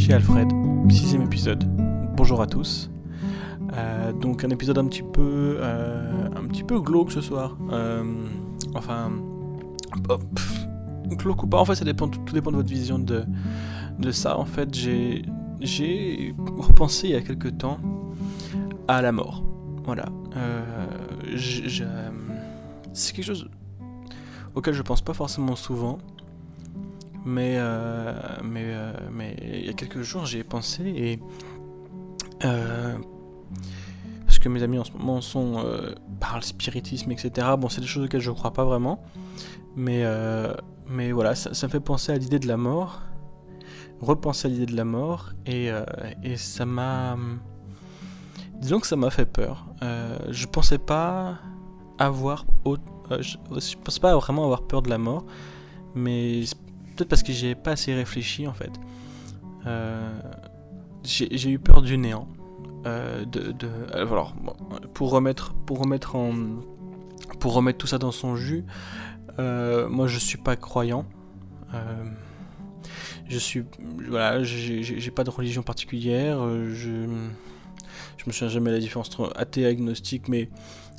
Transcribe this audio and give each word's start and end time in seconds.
chez 0.00 0.14
Alfred, 0.14 0.48
sixième 0.88 1.22
épisode. 1.22 1.62
Bonjour 2.16 2.40
à 2.40 2.46
tous. 2.46 2.90
Euh, 3.74 4.12
donc 4.14 4.44
un 4.44 4.48
épisode 4.48 4.78
un 4.78 4.86
petit 4.86 5.02
peu, 5.02 5.58
euh, 5.60 6.26
un 6.34 6.48
petit 6.48 6.64
peu 6.64 6.80
glauque 6.80 7.12
ce 7.12 7.20
soir. 7.20 7.58
Euh, 7.70 8.02
enfin, 8.74 9.12
oh, 10.08 10.16
glauque 11.10 11.42
ou 11.42 11.46
pas. 11.46 11.58
En 11.58 11.66
fait, 11.66 11.74
ça 11.74 11.84
dépend, 11.84 12.08
tout, 12.08 12.32
dépend 12.32 12.50
de 12.50 12.56
votre 12.56 12.70
vision 12.70 12.98
de, 12.98 13.24
de 13.98 14.10
ça. 14.10 14.38
En 14.38 14.46
fait, 14.46 14.74
j'ai, 14.74 15.22
j'ai 15.60 16.34
repensé 16.56 17.08
il 17.08 17.12
y 17.12 17.16
a 17.16 17.20
quelques 17.20 17.58
temps 17.58 17.78
à 18.88 19.02
la 19.02 19.12
mort. 19.12 19.44
Voilà. 19.84 20.06
C'est 22.94 23.14
quelque 23.14 23.26
chose 23.26 23.50
auquel 24.54 24.72
je 24.72 24.82
pense 24.82 25.02
pas 25.02 25.12
forcément 25.12 25.56
souvent. 25.56 25.98
Mais, 27.24 27.56
euh, 27.58 28.12
mais, 28.42 28.64
euh, 28.66 28.92
mais 29.12 29.36
il 29.42 29.66
y 29.66 29.68
a 29.68 29.72
quelques 29.74 30.00
jours, 30.02 30.24
j'y 30.26 30.38
ai 30.38 30.44
pensé 30.44 30.82
et. 30.86 31.20
euh, 32.44 32.96
parce 34.24 34.38
que 34.38 34.48
mes 34.48 34.62
amis 34.62 34.78
en 34.78 34.84
ce 34.84 34.92
moment 34.92 35.20
sont. 35.20 35.64
Parlent 36.20 36.42
spiritisme, 36.42 37.10
etc. 37.12 37.48
Bon, 37.58 37.68
c'est 37.68 37.80
des 37.80 37.86
choses 37.86 38.04
auxquelles 38.04 38.20
je 38.20 38.30
crois 38.30 38.52
pas 38.52 38.64
vraiment. 38.64 39.02
Mais, 39.76 40.04
mais 40.88 41.12
voilà, 41.12 41.34
ça, 41.34 41.66
me 41.66 41.70
fait 41.70 41.80
penser 41.80 42.12
à 42.12 42.16
l'idée 42.18 42.38
de 42.38 42.46
la 42.46 42.56
mort. 42.56 43.00
Repenser 44.00 44.48
à 44.48 44.50
l'idée 44.50 44.66
de 44.66 44.76
la 44.76 44.84
mort. 44.84 45.30
Et, 45.46 45.70
et 46.22 46.36
ça 46.36 46.64
m'a. 46.66 47.16
Disons 48.60 48.80
que 48.80 48.86
ça 48.86 48.96
m'a 48.96 49.10
fait 49.10 49.26
peur. 49.26 49.66
Je 50.30 50.46
pensais 50.46 50.78
pas 50.78 51.38
avoir. 51.98 52.44
au- 52.64 52.76
euh, 53.10 53.20
je, 53.22 53.36
je 53.58 53.76
pensais 53.76 53.98
pas 54.00 54.14
vraiment 54.16 54.44
avoir 54.44 54.62
peur 54.62 54.82
de 54.82 54.88
la 54.90 54.98
mort. 54.98 55.24
Mais 55.94 56.42
peut-être 57.00 57.08
parce 57.10 57.22
que 57.22 57.32
j'y 57.32 57.48
ai 57.48 57.54
pas 57.54 57.72
assez 57.72 57.94
réfléchi 57.94 58.46
en 58.46 58.52
fait. 58.52 58.70
Euh, 59.66 60.18
j'ai 61.02 61.28
j'ai 61.36 61.50
eu 61.50 61.58
peur 61.58 61.80
du 61.82 61.96
néant. 61.96 62.28
Euh, 62.86 63.24
de, 63.24 63.54
alors, 63.92 64.34
pour 64.94 65.10
remettre, 65.10 65.54
pour 65.54 65.78
remettre 65.80 66.16
en, 66.16 66.32
pour 67.38 67.54
remettre 67.54 67.78
tout 67.78 67.86
ça 67.86 67.98
dans 67.98 68.10
son 68.12 68.36
jus, 68.36 68.64
euh, 69.38 69.88
moi 69.88 70.06
je 70.06 70.18
suis 70.18 70.38
pas 70.38 70.56
croyant. 70.56 71.04
Je 73.28 73.38
suis, 73.38 73.64
voilà, 74.08 74.42
j'ai 74.42 74.82
j'ai- 74.82 74.98
j'ai 75.00 75.10
pas 75.10 75.22
de 75.24 75.30
religion 75.30 75.62
particulière. 75.62 76.40
Je, 76.74 77.06
je 78.20 78.24
me 78.26 78.32
souviens 78.32 78.48
jamais 78.48 78.70
la 78.70 78.78
différence 78.78 79.08
entre 79.08 79.32
athée 79.34 79.62
et 79.62 79.66
agnostique, 79.66 80.28
mais 80.28 80.50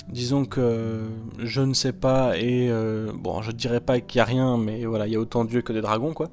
disons 0.08 0.44
que 0.44 1.08
je 1.38 1.60
ne 1.60 1.72
sais 1.72 1.92
pas 1.92 2.36
et 2.36 2.68
euh, 2.68 3.12
bon, 3.14 3.42
je 3.42 3.52
dirais 3.52 3.80
pas 3.80 4.00
qu'il 4.00 4.18
y 4.18 4.20
a 4.20 4.24
rien, 4.24 4.56
mais 4.58 4.84
voilà, 4.86 5.06
il 5.06 5.12
y 5.12 5.16
a 5.16 5.20
autant 5.20 5.44
de 5.44 5.50
dieux 5.50 5.62
que 5.62 5.72
des 5.72 5.80
dragons, 5.80 6.14
quoi. 6.14 6.30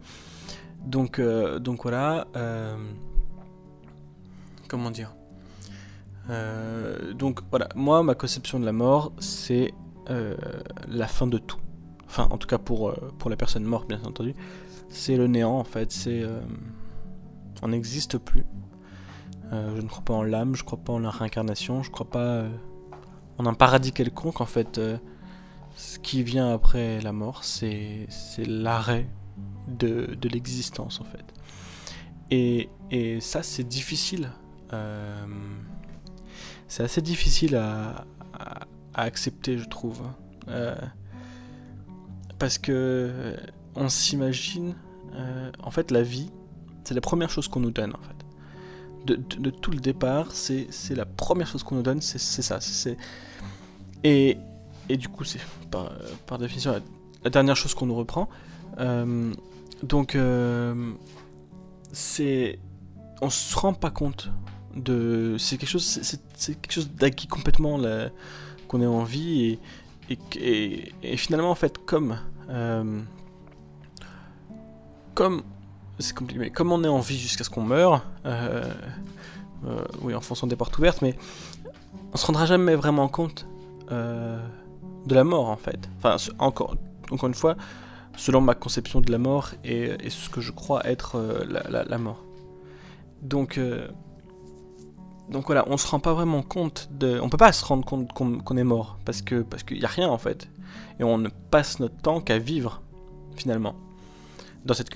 Donc, 0.84 1.20
euh, 1.20 1.60
donc 1.60 1.84
voilà. 1.84 2.28
euh, 2.36 2.76
comment 4.68 4.90
dire 4.90 5.14
Euh, 6.32 7.14
Donc 7.14 7.42
voilà, 7.52 7.70
moi, 7.76 8.02
ma 8.02 8.16
conception 8.16 8.60
de 8.60 8.66
la 8.66 8.74
mort, 8.74 9.12
c'est 9.20 9.74
la 10.88 11.06
fin 11.08 11.28
de 11.28 11.38
tout. 11.38 11.60
Enfin, 12.08 12.28
en 12.32 12.40
tout 12.40 12.48
cas 12.48 12.58
pour, 12.58 12.92
pour 13.20 13.30
la 13.30 13.36
personne 13.36 13.64
morte, 13.64 13.88
bien 13.88 14.02
entendu. 14.04 14.34
C'est 14.90 15.18
le 15.18 15.28
néant, 15.28 15.52
en 15.60 15.64
fait. 15.64 15.92
C'est. 15.92 16.24
on 17.62 17.68
n'existe 17.68 18.18
plus. 18.18 18.44
Euh, 19.52 19.76
je 19.76 19.82
ne 19.82 19.88
crois 19.88 20.04
pas 20.04 20.14
en 20.14 20.24
l'âme, 20.24 20.56
je 20.56 20.64
crois 20.64 20.78
pas 20.78 20.94
en 20.94 21.00
la 21.00 21.10
réincarnation, 21.10 21.82
je 21.82 21.90
crois 21.90 22.10
pas 22.10 22.20
euh, 22.20 22.50
en 23.38 23.46
un 23.46 23.54
paradis 23.54 23.92
quelconque. 23.92 24.42
En 24.42 24.46
fait, 24.46 24.78
euh, 24.78 24.98
ce 25.76 25.98
qui 26.00 26.24
vient 26.24 26.54
après 26.54 27.02
la 27.02 27.12
mort, 27.12 27.44
c'est 27.44 28.08
l'arrêt 28.46 29.08
de, 29.68 30.18
l'existence, 30.32 31.02
en 31.02 31.06
fait. 31.06 31.26
Et, 32.32 32.70
ça, 33.22 33.44
c'est 33.44 33.68
difficile. 33.68 34.32
c'est 36.68 36.84
assez 36.84 37.02
difficile 37.02 37.56
à, 37.56 38.06
à- 38.34 38.68
accepter, 38.94 39.58
je 39.58 39.68
trouve. 39.68 40.02
Euh, 40.48 40.76
parce 42.38 42.58
que 42.58 43.36
on 43.76 43.90
s'imagine, 43.90 44.76
en 45.64 45.72
fait, 45.72 45.92
la 45.92 46.04
vie, 46.04 46.32
c'est 46.84 46.94
la 46.94 47.02
première 47.02 47.30
chose 47.30 47.48
qu'on 47.48 47.60
nous 47.62 47.72
donne, 47.72 47.94
en 47.96 48.02
fait. 48.02 48.19
De, 49.06 49.50
tout 49.50 49.72
le 49.72 49.80
départ, 49.80 50.28
c'est 50.32 50.68
la 50.92 51.06
première 51.06 51.48
chose 51.48 51.64
qu'on 51.64 51.76
nous 51.76 51.82
donne, 51.82 52.02
c'est 52.02 52.20
ça. 52.20 52.60
Et, 54.04 54.38
et 54.88 54.98
du 54.98 55.08
coup, 55.08 55.24
c'est 55.24 55.40
par, 55.72 56.38
définition 56.38 56.82
la, 57.24 57.30
dernière 57.30 57.56
chose 57.56 57.74
qu'on 57.74 57.86
nous 57.86 57.96
reprend. 57.96 58.30
Euh, 58.80 59.34
donc, 59.84 60.16
euh, 60.16 60.94
c'est. 61.92 62.60
On 63.22 63.30
se 63.30 63.58
rend 63.58 63.74
pas 63.74 63.92
compte 63.92 64.30
de. 64.76 65.36
C'est 65.38 65.58
quelque 65.58 65.70
chose, 65.70 66.02
chose 66.70 66.92
d'acquis 66.92 67.28
complètement 67.28 67.80
qu'on 68.68 68.82
ait 68.82 68.86
en 68.86 69.04
vie 69.04 69.42
et, 69.42 69.60
et, 70.10 70.20
et, 70.36 70.94
et 71.04 71.18
finalement, 71.18 71.52
en 71.52 71.56
fait, 71.56 71.78
comme. 71.86 72.18
euh, 72.50 73.02
comme. 75.16 75.44
C'est 76.00 76.16
compliqué, 76.16 76.40
mais 76.40 76.50
comme 76.50 76.72
on 76.72 76.84
est 76.84 76.88
en 76.88 77.00
vie 77.00 77.18
jusqu'à 77.18 77.44
ce 77.44 77.50
qu'on 77.50 77.64
meure, 77.64 78.04
euh, 78.26 78.64
euh, 79.68 79.84
oui, 80.02 80.16
en 80.16 80.22
fonction 80.22 80.48
des 80.48 80.56
portes 80.56 80.78
ouvertes, 80.78 81.02
mais 81.02 81.18
on 82.14 82.18
se 82.18 82.26
rendra 82.26 82.46
jamais 82.46 82.76
vraiment 82.76 83.10
compte 83.10 83.46
euh, 83.92 84.42
de 85.06 85.14
la 85.14 85.26
mort 85.26 85.50
en 85.50 85.58
fait. 85.58 85.90
Enfin, 85.98 86.16
encore, 86.40 86.76
une 87.12 87.34
fois, 87.34 87.56
selon 88.16 88.40
ma 88.40 88.56
conception 88.56 89.02
de 89.02 89.12
la 89.12 89.18
mort 89.18 89.52
et, 89.66 90.10
ce 90.10 90.30
que 90.30 90.40
je 90.40 90.52
crois 90.54 90.86
être 90.88 91.20
la, 91.48 91.84
la- 91.84 91.98
mort. 91.98 92.24
Donc, 93.22 93.60
donc 95.30 95.48
voilà, 95.48 95.66
on 95.68 95.76
se 95.76 95.86
rend 95.88 96.00
pas 96.00 96.14
vraiment 96.14 96.44
compte 96.44 96.88
de, 96.92 97.20
on 97.20 97.28
peut 97.28 97.38
pas 97.38 97.52
se 97.52 97.66
rendre 97.66 97.84
compte 97.84 98.14
qu'on 98.14 98.40
qu'on 98.40 98.56
est 98.56 98.64
mort 98.64 98.98
parce 99.04 99.22
que 99.22 99.42
parce 99.42 99.64
qu'il 99.64 99.80
y 99.80 99.86
a 99.86 99.90
rien 99.90 100.08
en 100.08 100.18
fait, 100.18 100.50
et 101.00 101.04
on 101.04 101.18
ne 101.18 101.28
passe 101.52 101.80
notre 101.82 101.98
temps 101.98 102.22
qu'à 102.22 102.38
vivre 102.38 102.82
finalement. 103.36 103.76
Dans 104.70 104.76
cette, 104.76 104.90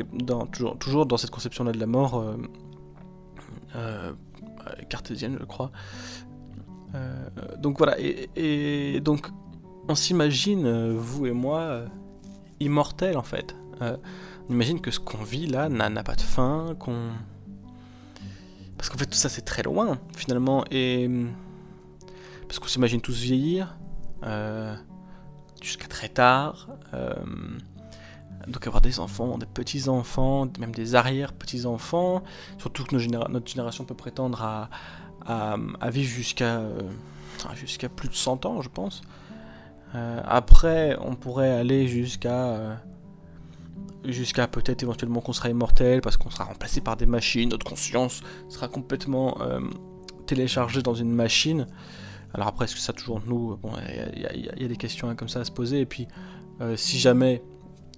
toujours, 0.80 1.08
dans 1.08 1.18
cette 1.18 1.32
conception-là 1.32 1.72
de 1.72 1.80
la 1.80 1.88
mort 1.88 2.20
euh, 2.20 2.38
euh, 3.76 4.14
cartésienne, 4.88 5.36
je 5.40 5.46
crois. 5.46 5.72
Euh, 6.94 7.28
donc 7.58 7.80
voilà, 7.80 7.96
et, 8.00 9.00
donc 9.00 9.30
on 9.90 9.96
s'imagine, 9.96 10.68
euh, 10.68 10.94
vous 10.96 11.26
et 11.26 11.32
moi, 11.32 11.62
euh, 11.62 11.88
immortels 12.60 13.18
en 13.18 13.24
fait. 13.24 13.56
Euh, 13.82 13.98
on 14.48 14.54
imagine 14.54 14.80
que 14.80 14.92
ce 14.92 15.00
qu'on 15.00 15.24
vit 15.24 15.48
là 15.48 15.70
n'a 15.70 16.04
pas 16.04 16.14
de 16.14 16.22
fin, 16.22 16.76
qu'on. 16.78 17.10
Parce 18.78 18.90
qu'en 18.90 19.00
fait 19.00 19.08
tout 19.08 19.18
ça 19.18 19.28
c'est 19.28 19.42
très 19.42 19.64
loin 19.64 19.98
finalement, 20.16 20.66
et. 20.70 21.10
Parce 22.48 22.60
qu'on 22.60 22.68
s'imagine 22.68 23.02
tous 23.02 23.20
vieillir, 23.24 23.76
euh, 24.22 24.76
jusqu'à 25.64 25.88
très 25.88 26.10
tard. 26.10 26.70
euh, 26.94 27.16
donc 28.48 28.68
avoir 28.68 28.82
des 28.82 29.00
enfants, 29.00 29.38
des 29.38 29.46
petits-enfants, 29.46 30.48
même 30.60 30.74
des 30.74 30.96
arrière-petits-enfants. 30.96 32.24
Surtout 32.58 32.84
que 32.84 32.96
notre 32.96 33.48
génération 33.48 33.86
peut 33.86 33.96
prétendre 33.96 34.70
à, 35.26 35.90
vivre 35.90 36.10
jusqu'à 36.10 36.58
euh, 36.58 36.82
jusqu'à 37.56 37.90
plus 37.90 38.10
de 38.10 38.16
100 38.16 38.46
ans, 38.46 38.62
je 38.62 38.70
pense. 38.70 39.02
Euh, 39.96 40.22
après, 40.26 40.98
on 41.00 41.16
pourrait 41.16 41.52
aller 41.52 41.88
jusqu'à 41.88 42.48
euh, 42.48 42.76
jusqu'à 44.06 44.48
peut-être 44.48 44.84
éventuellement 44.84 45.22
qu'on 45.22 45.34
sera 45.34 45.50
immortel 45.50 46.02
parce 46.02 46.18
qu'on 46.18 46.30
sera 46.30 46.44
remplacé 46.44 46.82
par 46.82 46.98
des 46.98 47.06
machines, 47.06 47.50
notre 47.50 47.66
conscience 47.66 48.22
sera 48.50 48.68
complètement 48.68 49.38
téléchargée 50.26 50.82
dans 50.82 50.96
une 50.96 51.12
machine. 51.12 51.68
Alors 52.34 52.48
après, 52.48 52.66
est-ce 52.66 52.76
que 52.76 52.82
ça 52.82 52.92
toujours 52.92 53.22
nous 53.26 53.56
Bon, 53.58 53.72
il 54.14 54.22
y, 54.22 54.66
a- 54.66 54.68
des 54.68 54.76
questions 54.76 55.08
hein, 55.08 55.16
comme 55.16 55.30
ça 55.30 55.40
à 55.40 55.46
se 55.46 55.52
poser. 55.52 55.80
Et 55.82 55.86
puis, 55.86 56.08
si 56.76 57.00
jamais 57.00 57.42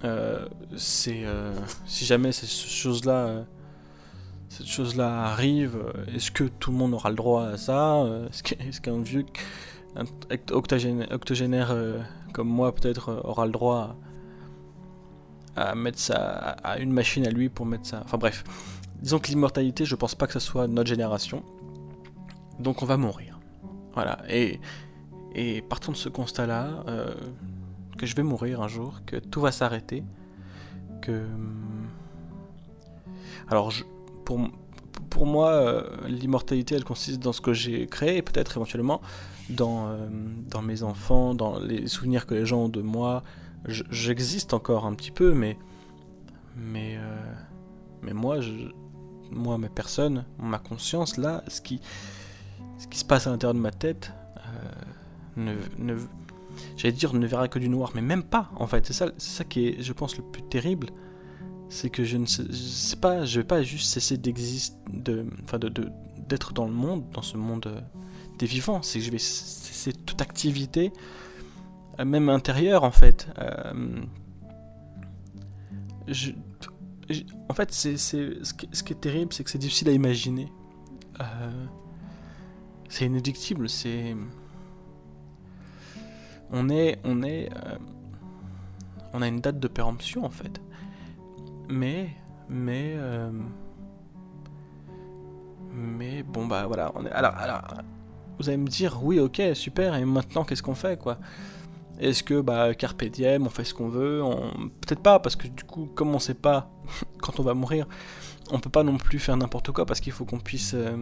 euh, 0.06 0.48
c'est 0.76 1.24
euh, 1.26 1.52
si 1.86 2.06
jamais 2.06 2.32
cette 2.32 2.50
chose 2.50 3.06
là 3.06 3.46
cette 4.50 4.68
chose 4.68 4.96
là 4.96 5.24
arrive 5.24 5.76
euh, 5.76 6.16
est-ce 6.16 6.32
que 6.32 6.44
tout 6.44 6.72
le 6.72 6.78
monde 6.78 6.94
aura 6.94 7.10
le 7.10 7.16
droit 7.16 7.46
à 7.48 7.58
ça 7.58 7.96
Euh, 8.04 8.30
est-ce 8.30 8.82
qu'un 8.82 9.02
vieux 9.02 9.26
octogénaire, 10.52 11.72
euh, 11.72 12.00
comme 12.34 12.48
moi 12.48 12.74
peut-être 12.74 13.10
euh, 13.10 13.22
aura 13.24 13.46
le 13.46 13.52
droit 13.52 13.98
à, 15.56 15.70
à 15.72 15.76
mettre 15.76 16.00
ça 16.00 16.18
à, 16.64 16.78
une 16.80 16.92
machine 16.92 17.26
à 17.26 17.32
lui 17.32 17.50
pour 17.50 17.66
mettre 17.66 17.86
ça 17.86 18.02
enfin 18.06 18.18
bref. 18.18 18.44
Disons 19.02 19.20
que 19.20 19.28
l'immortalité 19.28 19.86
je 19.86 19.96
pense 19.96 20.16
pas 20.16 20.28
que 20.28 20.34
ce 20.34 20.40
soit 20.40 20.68
notre 20.68 20.90
génération. 20.90 21.44
Donc 22.60 22.82
on 22.84 22.86
va 22.86 22.98
mourir. 22.98 23.40
Voilà. 23.94 24.20
Et 24.30 24.60
et 25.34 25.62
partant 25.62 25.92
de 25.92 25.98
ce 25.98 26.10
constat 26.10 26.46
là 26.48 26.84
que 27.98 28.06
je 28.06 28.16
vais 28.16 28.24
mourir 28.24 28.62
un 28.62 28.68
jour, 28.68 29.02
que 29.06 29.18
tout 29.18 29.42
va 29.42 29.52
s'arrêter, 29.52 30.04
que... 31.02 31.12
hum, 31.12 31.88
Alors, 33.50 33.72
pour, 34.26 34.40
pour 35.10 35.26
moi, 35.26 35.52
euh, 35.52 35.84
l'immortalité, 36.08 36.76
elle 36.76 36.84
consiste 36.84 37.22
dans 37.22 37.34
ce 37.34 37.42
que 37.42 37.54
j'ai 37.54 37.88
créé, 37.88 38.22
peut-être 38.22 38.58
éventuellement 38.58 39.02
dans, 39.50 39.88
euh, 39.88 40.08
dans 40.50 40.62
mes 40.62 40.84
enfants, 40.84 41.36
dans 41.36 41.60
les 41.60 41.88
souvenirs 41.88 42.26
que 42.26 42.34
les 42.34 42.46
gens 42.46 42.64
ont 42.66 42.70
de 42.70 42.82
moi. 42.82 43.24
Je- 43.68 43.84
J'existe 43.92 44.54
encore 44.54 44.86
un 44.86 44.94
petit 44.96 45.12
peu, 45.12 45.34
mais... 45.34 45.58
Mais... 46.58 46.96
euh, 46.98 47.34
mais 48.02 48.14
moi, 48.14 48.40
je, 48.40 48.52
moi, 49.32 49.58
ma 49.58 49.70
personne, 49.70 50.26
ma 50.40 50.60
conscience, 50.60 51.18
là, 51.18 51.44
ce 51.48 51.60
qui, 51.62 51.82
ce 52.78 52.88
qui 52.88 53.00
se 53.00 53.06
passe 53.06 53.26
à 53.26 53.32
l'intérieur 53.32 53.56
de 53.56 53.60
ma 53.60 53.72
tête, 53.72 54.12
ne 55.38 55.96
j'allais 56.78 56.94
dire 56.94 57.14
ne 57.14 57.26
verra 57.28 57.48
que 57.48 57.60
du 57.60 57.70
noir, 57.70 57.92
mais 57.96 58.02
même 58.02 58.24
pas 58.24 58.52
en 58.56 58.68
fait. 58.68 58.86
C'est 58.86 58.94
ça, 58.94 59.44
qui 59.44 59.68
est, 59.68 59.82
je 59.82 59.94
pense, 59.94 60.18
le 60.18 60.24
plus 60.24 60.44
terrible, 60.44 60.88
c'est 61.70 61.90
que 61.90 62.04
je 62.04 62.18
ne 62.18 62.26
sais, 62.26 62.96
pas, 62.98 63.26
je 63.26 63.40
vais 63.40 63.46
pas 63.46 63.64
juste 63.64 63.88
cesser 63.88 64.18
d'exister, 64.18 64.76
de, 64.92 65.26
enfin 65.44 65.60
de, 65.60 65.70
d'être 66.28 66.54
dans 66.54 66.66
le 66.66 66.74
monde, 66.74 67.10
dans 67.12 67.22
ce 67.22 67.38
monde 67.38 67.68
euh, 67.68 67.82
des 68.38 68.46
vivants. 68.46 68.82
C'est 68.82 69.00
que 69.00 69.06
je 69.06 69.12
vais 69.12 69.20
cesser 69.20 69.94
toute 69.94 70.22
activité, 70.22 70.92
euh, 72.00 72.06
même 72.06 72.30
intérieure 72.30 72.84
en 72.84 72.92
fait. 72.92 73.28
Euh, 73.40 74.02
en 77.50 77.54
fait, 77.54 77.72
c'est, 77.72 77.98
ce, 77.98 78.54
qui, 78.54 78.94
est 78.94 79.02
terrible, 79.02 79.34
c'est 79.34 79.44
que 79.44 79.50
c'est 79.50 79.58
difficile 79.58 79.90
à 79.90 79.92
imaginer. 79.92 80.52
c'est 82.90 83.06
inédictible, 83.06 83.70
c'est 83.70 84.16
on 86.56 86.70
est, 86.70 86.98
on 87.04 87.22
est, 87.22 87.50
euh, 87.54 87.78
on 89.14 89.22
a 89.22 89.28
une 89.28 89.42
date 89.42 89.60
de 89.60 89.68
péremption 89.68 90.24
en 90.24 90.30
fait. 90.30 90.62
Mais, 91.68 92.10
mais, 92.50 92.94
euh, 92.96 93.30
mais 95.74 96.24
bon 96.24 96.48
bah 96.48 96.66
voilà. 96.66 96.92
On 96.96 97.06
est, 97.06 97.12
alors, 97.12 97.36
alors, 97.36 97.62
vous 98.40 98.48
allez 98.48 98.58
me 98.58 98.68
dire, 98.68 99.04
oui, 99.04 99.20
ok, 99.20 99.42
super. 99.54 99.96
Et 99.96 100.06
maintenant, 100.06 100.46
qu'est-ce 100.46 100.64
qu'on 100.64 100.76
fait 100.76 100.98
quoi? 100.98 101.18
Est-ce 102.00 102.24
que 102.24 102.42
bah 102.42 102.74
carpe 102.74 103.04
diem, 103.06 103.46
on 103.46 103.50
fait 103.50 103.66
ce 103.66 103.74
qu'on 103.74 103.90
veut. 103.90 104.22
Peut-être 104.82 105.02
pas 105.02 105.20
parce 105.20 105.36
que 105.36 105.48
du 105.48 105.64
coup, 105.64 105.90
comme 105.94 106.16
on 106.16 106.20
sait 106.20 106.34
pas 106.34 106.70
quand 107.22 107.40
on 107.40 107.44
va 107.44 107.54
mourir, 107.54 107.86
on 108.52 108.60
peut 108.60 108.70
pas 108.70 108.84
non 108.84 108.98
plus 108.98 109.20
faire 109.20 109.36
n'importe 109.36 109.72
quoi 109.72 109.86
parce 109.86 110.00
qu'il 110.00 110.14
faut 110.14 110.26
qu'on 110.26 110.40
puisse 110.40 110.74
euh, 110.74 110.96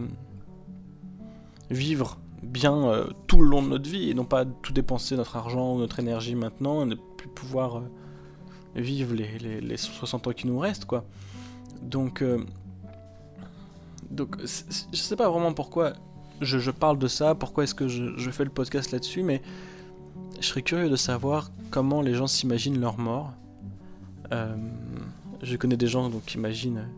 vivre 1.70 2.18
bien 2.44 2.88
euh, 2.88 3.06
tout 3.26 3.40
le 3.40 3.48
long 3.48 3.62
de 3.62 3.68
notre 3.68 3.88
vie 3.88 4.10
et 4.10 4.14
non 4.14 4.24
pas 4.24 4.44
tout 4.44 4.72
dépenser 4.72 5.16
notre 5.16 5.36
argent 5.36 5.74
ou 5.74 5.78
notre 5.78 6.00
énergie 6.00 6.34
maintenant 6.34 6.82
et 6.82 6.86
ne 6.86 6.94
plus 6.94 7.28
pouvoir 7.28 7.78
euh, 7.78 7.80
vivre 8.76 9.14
les, 9.14 9.60
les, 9.60 9.76
60 9.76 10.26
ans 10.26 10.32
qui 10.32 10.46
nous 10.46 10.58
restent 10.58 10.84
quoi. 10.84 11.04
Donc, 11.82 12.22
euh, 12.22 12.44
donc 14.10 14.36
je 14.40 14.96
sais 14.96 15.16
pas 15.16 15.28
vraiment 15.28 15.52
pourquoi 15.52 15.94
je, 16.40 16.70
parle 16.70 16.98
de 16.98 17.08
ça, 17.08 17.34
pourquoi 17.34 17.64
est-ce 17.64 17.74
que 17.74 17.88
je, 17.88 18.30
fais 18.30 18.44
le 18.44 18.50
podcast 18.50 18.90
là-dessus, 18.92 19.22
mais 19.22 19.40
je 20.40 20.46
serais 20.46 20.62
curieux 20.62 20.90
de 20.90 20.96
savoir 20.96 21.50
comment 21.70 22.02
les 22.02 22.14
gens 22.14 22.26
s'imaginent 22.26 22.80
leur 22.80 22.98
mort. 22.98 23.32
je 24.32 25.56
connais 25.56 25.76
des 25.76 25.86
gens 25.86 26.08
donc, 26.08 26.24
qui 26.24 26.38
imaginent 26.38 26.88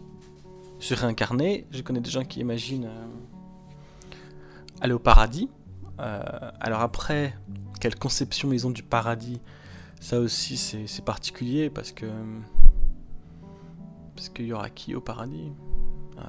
se 0.79 0.95
réincarner, 0.95 1.67
je 1.71 1.83
connais 1.83 2.01
des 2.01 2.11
gens 2.11 2.25
qui 2.25 2.41
imaginent 2.41 2.89
aller 4.81 4.93
au 4.93 4.99
paradis. 4.99 5.49
Euh, 6.01 6.21
alors 6.61 6.81
après, 6.81 7.35
quelle 7.81 7.97
conception 7.97 8.53
ils 8.53 8.67
ont 8.67 8.71
du 8.71 8.83
paradis, 8.83 9.41
ça 10.01 10.21
aussi 10.21 10.57
c'est 10.57 11.05
particulier 11.05 11.71
parce 11.71 11.93
que 11.93 12.07
parce 14.15 14.29
qu'il 14.31 14.47
y 14.47 14.53
aura 14.53 14.71
qui 14.71 14.95
au 14.95 15.01
paradis? 15.01 15.53
Euh, 16.19 16.23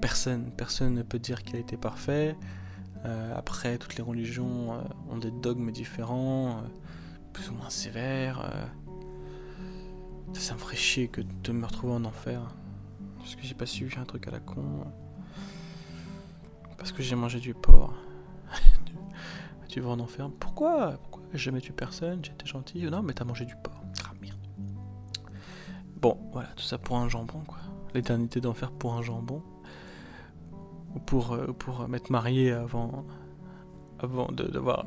Personne, 0.00 0.52
personne 0.56 0.94
ne 0.94 1.02
peut 1.02 1.18
dire 1.18 1.42
qu'il 1.42 1.56
a 1.56 1.58
été 1.58 1.76
parfait. 1.76 2.36
Euh, 3.04 3.36
après, 3.36 3.78
toutes 3.78 3.96
les 3.96 4.02
religions 4.04 4.80
ont 5.10 5.16
des 5.18 5.32
dogmes 5.32 5.72
différents, 5.72 6.62
plus 7.32 7.50
ou 7.50 7.54
moins 7.54 7.68
sévères. 7.68 8.48
ça 10.34 10.54
me 10.54 10.58
ferait 10.60 10.76
chier 10.76 11.08
que 11.08 11.20
de 11.20 11.50
me 11.50 11.66
retrouver 11.66 11.94
en 11.94 12.04
enfer. 12.04 12.40
Parce 13.18 13.34
que 13.34 13.42
j'ai 13.42 13.54
pas 13.54 13.66
suivi 13.66 13.98
un 13.98 14.04
truc 14.04 14.28
à 14.28 14.30
la 14.30 14.38
con. 14.38 14.84
Parce 16.78 16.92
que 16.92 17.02
j'ai 17.02 17.16
mangé 17.16 17.40
du 17.40 17.54
porc. 17.54 17.92
tu 19.68 19.80
vas 19.80 19.90
en 19.90 20.00
enfer. 20.00 20.30
Pourquoi? 20.40 20.92
Pourquoi 21.02 21.22
j'ai 21.32 21.38
jamais 21.38 21.60
tué 21.60 21.72
personne? 21.72 22.24
J'étais 22.24 22.46
gentil. 22.46 22.82
Non, 22.84 23.02
mais 23.02 23.12
t'as 23.12 23.24
mangé 23.24 23.44
du 23.44 23.56
porc. 23.56 23.82
Ah 24.04 24.12
merde. 24.22 24.38
Bon, 26.00 26.16
voilà, 26.32 26.48
tout 26.56 26.62
ça 26.62 26.78
pour 26.78 26.96
un 26.96 27.08
jambon, 27.08 27.42
quoi. 27.46 27.58
L'éternité 27.94 28.40
d'enfer 28.40 28.70
pour 28.70 28.94
un 28.94 29.02
jambon. 29.02 29.42
Ou 30.94 31.00
pour, 31.00 31.32
euh, 31.34 31.52
pour 31.52 31.86
m'être 31.88 32.08
marié 32.08 32.52
avant, 32.52 33.04
avant 33.98 34.28
d'avoir 34.32 34.86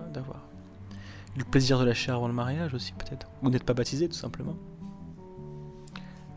le 1.38 1.44
plaisir 1.44 1.80
de 1.80 1.86
la 1.86 1.94
chair 1.94 2.16
avant 2.16 2.28
le 2.28 2.34
mariage 2.34 2.74
aussi, 2.74 2.94
peut-être. 2.94 3.28
Ou 3.44 3.50
n'être 3.50 3.64
pas 3.64 3.74
baptisé, 3.74 4.08
tout 4.08 4.16
simplement. 4.16 4.56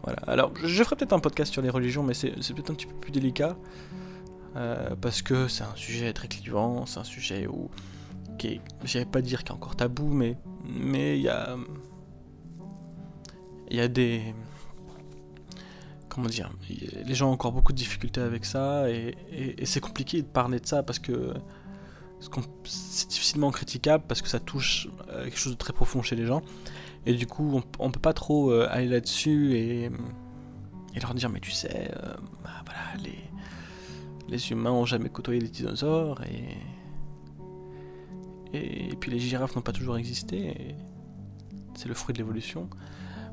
Voilà. 0.02 0.18
Alors, 0.26 0.52
je 0.62 0.82
ferai 0.82 0.96
peut-être 0.96 1.12
un 1.12 1.18
podcast 1.18 1.52
sur 1.52 1.62
les 1.62 1.70
religions, 1.70 2.02
mais 2.02 2.14
c'est 2.14 2.30
peut-être 2.30 2.70
un 2.70 2.74
petit 2.74 2.86
peu 2.86 2.94
plus 2.94 3.10
délicat. 3.10 3.56
Euh, 4.56 4.94
parce 5.00 5.22
que 5.22 5.48
c'est 5.48 5.64
un 5.64 5.74
sujet 5.74 6.12
très 6.12 6.28
clivant, 6.28 6.86
c'est 6.86 7.00
un 7.00 7.04
sujet 7.04 7.46
où, 7.46 7.70
qui 8.38 8.60
j'allais 8.84 9.04
pas 9.04 9.20
dire 9.20 9.42
qu'il 9.42 9.50
est 9.50 9.56
encore 9.56 9.74
tabou, 9.74 10.08
mais 10.08 10.36
mais 10.64 11.18
il 11.18 11.22
y 11.22 11.28
a, 11.28 11.56
il 13.68 13.76
y 13.76 13.80
a 13.80 13.88
des, 13.88 14.22
comment 16.08 16.28
dire, 16.28 16.52
les 16.68 17.14
gens 17.14 17.30
ont 17.30 17.32
encore 17.32 17.52
beaucoup 17.52 17.72
de 17.72 17.78
difficultés 17.78 18.20
avec 18.20 18.44
ça 18.44 18.88
et, 18.88 19.16
c'est 19.64 19.80
compliqué 19.80 20.22
de 20.22 20.26
parler 20.26 20.60
de 20.60 20.66
ça 20.66 20.82
parce 20.84 21.00
que 21.00 21.34
c'est 22.64 23.08
difficilement 23.08 23.50
critiquable 23.50 24.04
parce 24.06 24.22
que 24.22 24.28
ça 24.28 24.38
touche 24.38 24.88
euh, 25.08 25.24
quelque 25.24 25.36
chose 25.36 25.52
de 25.52 25.58
très 25.58 25.72
profond 25.72 26.00
chez 26.00 26.16
les 26.16 26.26
gens. 26.26 26.42
Et 27.06 27.14
du 27.14 27.26
coup 27.26 27.60
on, 27.78 27.90
peut 27.90 28.00
pas 28.00 28.14
trop 28.14 28.50
euh, 28.50 28.68
aller 28.70 28.86
là-dessus 28.88 29.56
et, 29.56 29.90
et 30.94 31.00
leur 31.00 31.12
dire 31.14 31.28
mais 31.28 31.40
tu 31.40 31.50
sais, 31.50 31.90
bah, 32.44 32.62
voilà 32.64 33.02
les 33.02 33.18
les 34.34 34.50
humains 34.50 34.72
ont 34.72 34.84
jamais 34.84 35.08
côtoyé 35.08 35.40
les 35.40 35.48
dinosaures 35.48 36.20
et. 36.24 36.56
Et, 38.56 38.94
puis 39.00 39.10
les 39.10 39.18
girafes 39.18 39.56
n'ont 39.56 39.62
pas 39.62 39.72
toujours 39.72 39.96
existé. 39.96 40.76
C'est 41.74 41.88
le 41.88 41.94
fruit 41.94 42.12
de 42.12 42.18
l'évolution. 42.18 42.70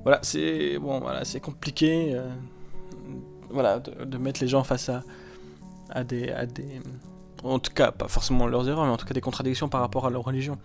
Voilà, 0.02 0.20
c'est 0.24 0.80
bon, 0.80 1.00
voilà, 1.00 1.26
c'est 1.26 1.40
compliqué. 1.40 2.16
Euh, 2.16 2.28
voilà, 3.52 3.80
de, 3.80 4.18
mettre 4.18 4.42
les 4.42 4.48
gens 4.48 4.64
face 4.64 4.90
à, 4.90 5.04
à 5.92 6.04
des, 6.04 6.32
à 6.32 6.48
des, 6.48 6.82
en 7.44 7.60
tout 7.60 7.72
cas, 7.72 7.92
pas 7.92 8.08
forcément 8.08 8.48
leurs 8.48 8.68
erreurs, 8.68 8.86
mais 8.86 8.92
en 8.92 8.98
tout 8.98 9.06
cas 9.06 9.14
des 9.14 9.22
contradictions 9.22 9.70
par 9.70 9.82
rapport 9.82 10.08
à 10.08 10.10
leur 10.10 10.24
religion. 10.24 10.58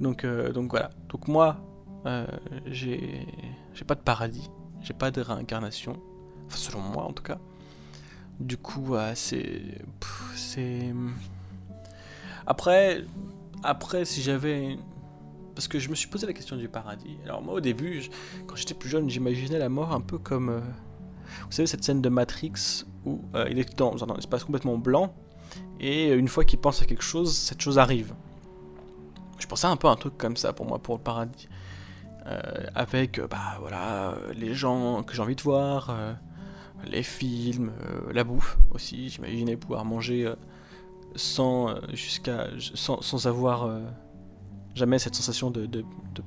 Donc, 0.00 0.24
euh, 0.24 0.52
donc 0.52 0.70
voilà. 0.70 0.90
Donc 1.08 1.26
moi, 1.26 1.56
euh, 2.04 2.26
j'ai, 2.66 3.26
j'ai 3.72 3.84
pas 3.84 3.94
de 3.94 4.02
paradis, 4.02 4.50
j'ai 4.82 4.94
pas 4.94 5.10
de 5.10 5.22
réincarnation, 5.22 5.96
enfin 6.46 6.56
selon 6.56 6.80
moi 6.80 7.04
en 7.04 7.12
tout 7.12 7.22
cas. 7.22 7.38
Du 8.40 8.56
coup, 8.56 8.94
c'est. 9.14 9.62
C'est. 10.34 10.94
Après, 12.46 13.04
après, 13.62 14.04
si 14.04 14.22
j'avais. 14.22 14.78
Parce 15.54 15.66
que 15.66 15.78
je 15.78 15.90
me 15.90 15.96
suis 15.96 16.08
posé 16.08 16.26
la 16.26 16.32
question 16.32 16.56
du 16.56 16.68
paradis. 16.68 17.18
Alors, 17.24 17.42
moi, 17.42 17.54
au 17.54 17.60
début, 17.60 18.08
quand 18.46 18.54
j'étais 18.54 18.74
plus 18.74 18.88
jeune, 18.88 19.10
j'imaginais 19.10 19.58
la 19.58 19.68
mort 19.68 19.92
un 19.92 20.00
peu 20.00 20.18
comme. 20.18 20.48
Euh, 20.50 20.60
vous 20.60 21.52
savez, 21.52 21.66
cette 21.66 21.84
scène 21.84 22.00
de 22.00 22.08
Matrix 22.08 22.84
où 23.04 23.20
euh, 23.34 23.46
il 23.50 23.58
est 23.58 23.76
dans 23.76 24.02
un 24.04 24.16
espace 24.16 24.44
complètement 24.44 24.78
blanc, 24.78 25.14
et 25.80 26.12
une 26.12 26.28
fois 26.28 26.44
qu'il 26.44 26.58
pense 26.58 26.82
à 26.82 26.86
quelque 26.86 27.02
chose, 27.02 27.36
cette 27.36 27.60
chose 27.60 27.78
arrive. 27.78 28.14
Je 29.38 29.46
pensais 29.46 29.66
un 29.66 29.76
peu 29.76 29.88
à 29.88 29.90
un 29.90 29.96
truc 29.96 30.16
comme 30.16 30.36
ça 30.36 30.52
pour 30.52 30.66
moi, 30.66 30.78
pour 30.78 30.96
le 30.96 31.02
paradis. 31.02 31.48
Euh, 32.26 32.40
avec, 32.74 33.20
bah 33.20 33.56
voilà, 33.60 34.14
les 34.34 34.54
gens 34.54 35.02
que 35.02 35.14
j'ai 35.14 35.22
envie 35.22 35.36
de 35.36 35.42
voir 35.42 35.94
les 36.84 37.02
films, 37.02 37.72
euh, 37.82 38.12
la 38.12 38.24
bouffe 38.24 38.58
aussi. 38.70 39.08
J'imaginais 39.08 39.56
pouvoir 39.56 39.84
manger 39.84 40.26
euh, 40.26 40.34
sans, 41.16 41.68
euh, 41.68 41.80
jusqu'à, 41.92 42.48
sans, 42.58 43.26
avoir 43.26 43.70
jamais 44.74 44.98
cette 44.98 45.14
sensation 45.14 45.50
de, 45.50 45.84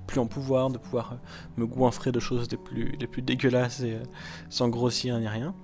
plus 0.08 0.20
en 0.20 0.28
pouvoir, 0.28 0.70
de 0.70 0.78
pouvoir 0.78 1.18
me 1.58 1.66
goinfrer 1.66 2.12
de 2.12 2.20
choses 2.20 2.50
les 2.52 2.58
plus, 2.58 2.92
les 3.00 3.08
plus 3.08 3.22
dégueulasses 3.22 3.82
et 3.82 3.98
sans 4.50 4.70
grossir 4.70 5.18
ni 5.20 5.28
rien. 5.28 5.56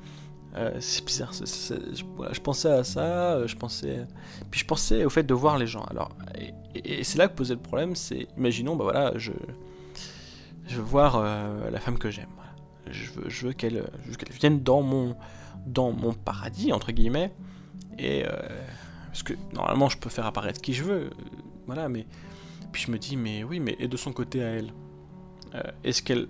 c'est 0.80 1.06
bizarre, 1.06 1.34
je, 1.34 2.40
pensais 2.40 2.70
à 2.70 2.84
ça, 2.84 3.46
je 3.46 3.56
pensais, 3.56 4.08
puis 4.52 4.62
je 4.62 4.66
pensais 4.66 5.04
au 5.04 5.10
fait 5.10 5.24
de 5.24 5.34
voir 5.34 5.58
les 5.58 5.68
gens. 5.68 5.84
Alors, 5.84 6.10
et, 6.76 7.04
c'est 7.04 7.18
là 7.18 7.28
que 7.28 7.34
posait 7.34 7.56
le 7.56 7.62
problème, 7.62 7.96
c'est, 7.96 8.28
imaginons, 8.38 8.76
bah 8.78 8.86
voilà, 8.86 9.18
je, 9.18 9.34
je 10.66 10.78
veux 10.78 10.84
voir 10.84 11.22
la 11.70 11.80
femme 11.80 11.98
que 11.98 12.10
j'aime 12.10 12.28
je 12.92 13.46
veux, 13.46 13.54
qu'elle 13.54 13.90
vienne 14.40 14.62
dans 14.62 14.82
mon, 14.82 15.16
dans 15.66 15.92
mon 15.92 16.14
paradis, 16.14 16.72
entre 16.74 16.92
guillemets. 16.92 17.34
Et 17.98 18.26
euh, 18.26 18.30
parce 19.08 19.24
que 19.24 19.34
normalement, 19.54 19.90
je 19.90 19.98
peux 19.98 20.10
faire 20.10 20.26
apparaître 20.26 20.62
qui 20.62 20.74
je 20.74 20.84
veux. 20.84 21.06
Euh, 21.06 21.10
voilà, 21.66 21.90
mais. 21.90 22.06
Puis 22.72 22.84
je 22.84 22.92
me 22.92 22.98
dis, 22.98 23.16
mais 23.16 23.44
oui, 23.44 23.60
mais 23.60 23.76
et 23.80 23.88
de 23.88 23.98
son 23.98 24.12
côté 24.12 24.44
à 24.44 24.48
elle 24.48 24.74
euh, 25.56 25.64
Est-ce 25.84 26.02
qu'elle. 26.02 26.28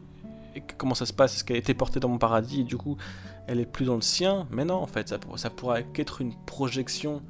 Comment 0.77 0.95
ça 0.95 1.05
se 1.05 1.13
passe? 1.13 1.35
Est-ce 1.35 1.43
qu'elle 1.43 1.57
a 1.57 1.59
été 1.59 1.73
portée 1.73 1.99
dans 1.99 2.09
mon 2.09 2.17
paradis 2.17 2.61
et 2.61 2.63
du 2.63 2.77
coup, 2.77 2.97
elle 3.45 3.59
est 3.59 3.65
plus 3.65 3.85
dans 3.85 3.95
le 3.95 4.01
sien? 4.01 4.47
Mais 4.49 4.65
non, 4.65 4.75
en 4.75 4.87
fait, 4.87 5.09
ça, 5.09 5.19
ça 5.35 5.49
pourrait 5.51 5.85
qu'être 5.93 6.21
une 6.21 6.33
projection 6.45 7.21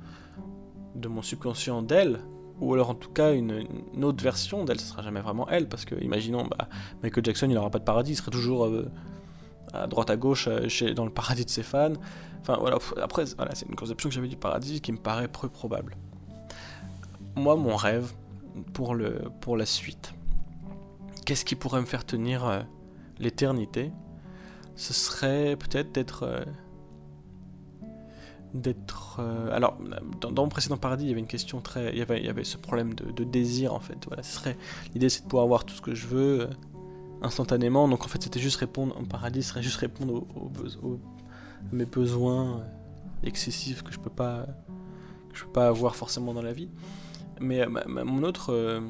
de 0.95 1.07
mon 1.09 1.21
subconscient 1.21 1.81
d'elle 1.81 2.19
ou 2.59 2.73
alors 2.73 2.89
en 2.89 2.95
tout 2.95 3.09
cas 3.09 3.33
une, 3.33 3.67
autre 4.01 4.23
version 4.23 4.65
d'elle, 4.65 4.79
ce 4.79 4.87
sera 4.87 5.01
jamais 5.03 5.21
vraiment 5.21 5.47
elle, 5.47 5.67
parce 5.69 5.85
que 5.85 5.95
imaginons, 6.03 6.47
bah, 6.47 6.67
Michael 7.03 7.25
Jackson 7.25 7.47
il 7.49 7.53
n'aura 7.53 7.69
pas 7.69 7.79
de 7.79 7.83
paradis, 7.83 8.13
il 8.13 8.15
serait 8.15 8.31
toujours 8.31 8.67
à 9.73 9.87
droite 9.87 10.09
à 10.09 10.17
gauche 10.17 10.49
chez, 10.67 10.93
dans 10.93 11.05
le 11.05 11.11
paradis 11.11 11.45
de 11.45 11.49
ses 11.49 11.63
fans. 11.63 11.93
Enfin 12.41 12.57
voilà, 12.59 12.77
après 13.01 13.25
voilà, 13.35 13.53
c'est 13.55 13.67
une 13.67 13.75
conception 13.75 14.09
que 14.09 14.15
j'avais 14.15 14.27
du 14.27 14.37
paradis 14.37 14.81
qui 14.81 14.91
me 14.91 14.97
paraît 14.97 15.27
peu 15.27 15.49
probable. 15.49 15.97
Moi, 17.35 17.55
mon 17.55 17.75
rêve 17.75 18.13
pour, 18.73 18.95
le, 18.95 19.29
pour 19.41 19.57
la 19.57 19.65
suite, 19.65 20.13
qu'est-ce 21.25 21.45
qui 21.45 21.55
pourrait 21.55 21.81
me 21.81 21.85
faire 21.85 22.05
tenir 22.05 22.65
l'éternité? 23.19 23.91
Ce 24.75 24.93
serait 24.93 25.55
peut-être 25.55 25.91
d'être 25.91 26.45
d'être. 28.53 29.17
Euh, 29.19 29.55
alors, 29.55 29.77
dans, 30.21 30.31
mon 30.31 30.49
précédent 30.49 30.77
paradis, 30.77 31.05
il 31.05 31.09
y 31.09 31.11
avait 31.11 31.19
une 31.19 31.27
question 31.27 31.61
très. 31.61 31.91
Il 31.91 31.97
y 31.97 32.01
avait, 32.01 32.19
il 32.19 32.25
y 32.25 32.29
avait 32.29 32.43
ce 32.43 32.57
problème 32.57 32.93
de, 32.93 33.23
désir 33.23 33.73
en 33.73 33.79
fait. 33.79 33.97
Voilà. 34.07 34.21
L'idée, 34.93 35.09
c'est 35.09 35.23
de 35.23 35.27
pouvoir 35.27 35.43
avoir 35.43 35.65
tout 35.65 35.75
ce 35.75 35.81
que 35.81 35.93
je 35.93 36.07
veux 36.07 36.41
euh, 36.41 36.47
instantanément. 37.21 37.87
Donc, 37.87 38.05
en 38.05 38.07
fait, 38.07 38.21
c'était 38.21 38.39
juste 38.39 38.57
répondre. 38.57 38.95
En 38.97 39.05
paradis, 39.05 39.43
serait 39.43 39.63
juste 39.63 39.77
répondre 39.77 40.25
aux, 40.35 40.99
mes 41.71 41.85
besoins 41.85 42.59
euh, 42.59 42.63
excessifs 43.23 43.83
que 43.83 43.91
je 43.91 43.99
peux 43.99 44.09
pas. 44.09 44.45
Que 45.31 45.37
je 45.37 45.43
peux 45.45 45.51
pas 45.51 45.67
avoir 45.67 45.95
forcément 45.95 46.33
dans 46.33 46.41
la 46.41 46.53
vie. 46.53 46.69
Mais 47.39 47.65
mon 47.67 48.23
autre. 48.23 48.81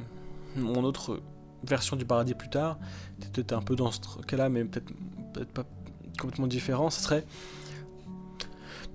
mon 0.55 0.84
autre 0.84 1.22
version 1.63 1.96
du 1.96 2.05
paradis 2.05 2.34
plus 2.34 2.50
tard, 2.50 2.77
peut-être 3.34 3.53
un 3.53 3.62
peu 3.62 3.75
dans 3.75 3.91
ce 3.91 4.00
cas-là, 4.27 4.50
mais 4.50 4.63
peut-être 4.63 4.91
peut-être 5.34 5.51
pas 5.51 5.65
complètement 6.19 6.48
différent, 6.48 6.89
ce 6.89 7.01
serait 7.01 7.25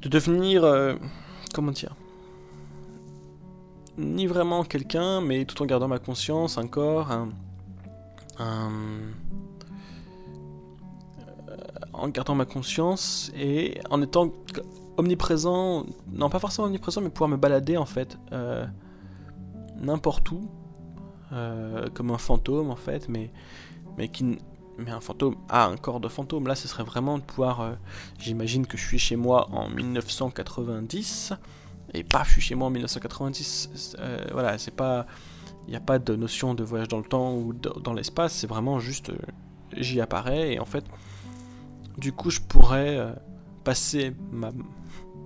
de 0.01 0.09
devenir, 0.09 0.65
euh, 0.65 0.95
comment 1.55 1.71
dire, 1.71 1.95
ni 3.97 4.27
vraiment 4.27 4.65
quelqu'un, 4.65 5.21
mais 5.21 5.45
tout 5.45 5.61
en 5.63 5.67
gardant 5.67 5.89
ma 5.89 5.99
conscience, 5.99 6.59
un 6.59 6.67
corps, 6.67 7.11
un, 7.13 7.29
euh, 8.41 9.11
en 11.93 12.09
gardant 12.09 12.35
ma 12.35 12.45
conscience 12.45 13.33
et 13.35 13.81
en 13.91 14.03
étant 14.03 14.33
omniprésent, 14.97 15.87
non 16.11 16.29
pas 16.29 16.39
forcément 16.39 16.69
omniprésent, 16.69 17.01
mais 17.01 17.11
pouvoir 17.11 17.31
me 17.31 17.37
balader 17.37 17.77
en 17.77 17.87
fait 17.87 18.19
euh, 18.33 18.67
n'importe 19.81 20.31
où, 20.31 20.49
comme 21.95 22.11
un 22.11 22.19
fantôme 22.19 22.71
en 22.71 22.77
fait, 22.77 23.09
mais, 23.09 23.31
mais 23.97 24.09
qui 24.09 24.39
mais 24.79 24.91
un 24.91 25.01
fantôme 25.01 25.37
a 25.49 25.67
un 25.67 25.77
corps 25.77 26.01
de 26.01 26.09
fantôme. 26.09 26.47
Là, 26.47 26.55
ce 26.55 26.69
serait 26.69 26.85
vraiment 26.85 27.19
de 27.19 27.23
pouvoir. 27.23 27.61
Euh, 27.61 27.73
j'imagine 28.19 28.67
que 28.67 28.77
je 28.77 28.87
suis 28.87 28.99
chez 28.99 29.17
moi 29.17 29.49
en 29.51 29.69
1990 29.69 31.35
et 31.95 32.05
paf, 32.05 32.29
je 32.29 32.33
suis 32.33 32.43
chez 32.43 32.55
moi 32.55 32.69
en 32.69 32.71
1990. 32.71 33.97
Euh, 33.99 34.25
voilà, 34.33 34.59
c'est 34.59 34.75
pas. 34.75 35.07
Il 35.67 35.71
n'y 35.71 35.77
a 35.77 35.81
pas 35.81 35.99
de 35.99 36.17
notion 36.17 36.55
de 36.55 36.65
voyage 36.65 36.89
dans 36.89 36.99
le 36.99 37.05
temps 37.05 37.35
ou 37.35 37.53
dans 37.53 37.93
l'espace, 37.93 38.33
c'est 38.33 38.49
vraiment 38.49 38.81
juste. 38.81 39.11
Euh, 39.11 39.17
j'y 39.77 40.01
apparais 40.01 40.55
et 40.55 40.61
en 40.61 40.65
fait, 40.65 40.85
du 41.99 42.13
coup, 42.13 42.31
je 42.31 42.41
pourrais 42.41 43.15
passer 43.65 44.15
ma. 44.31 44.51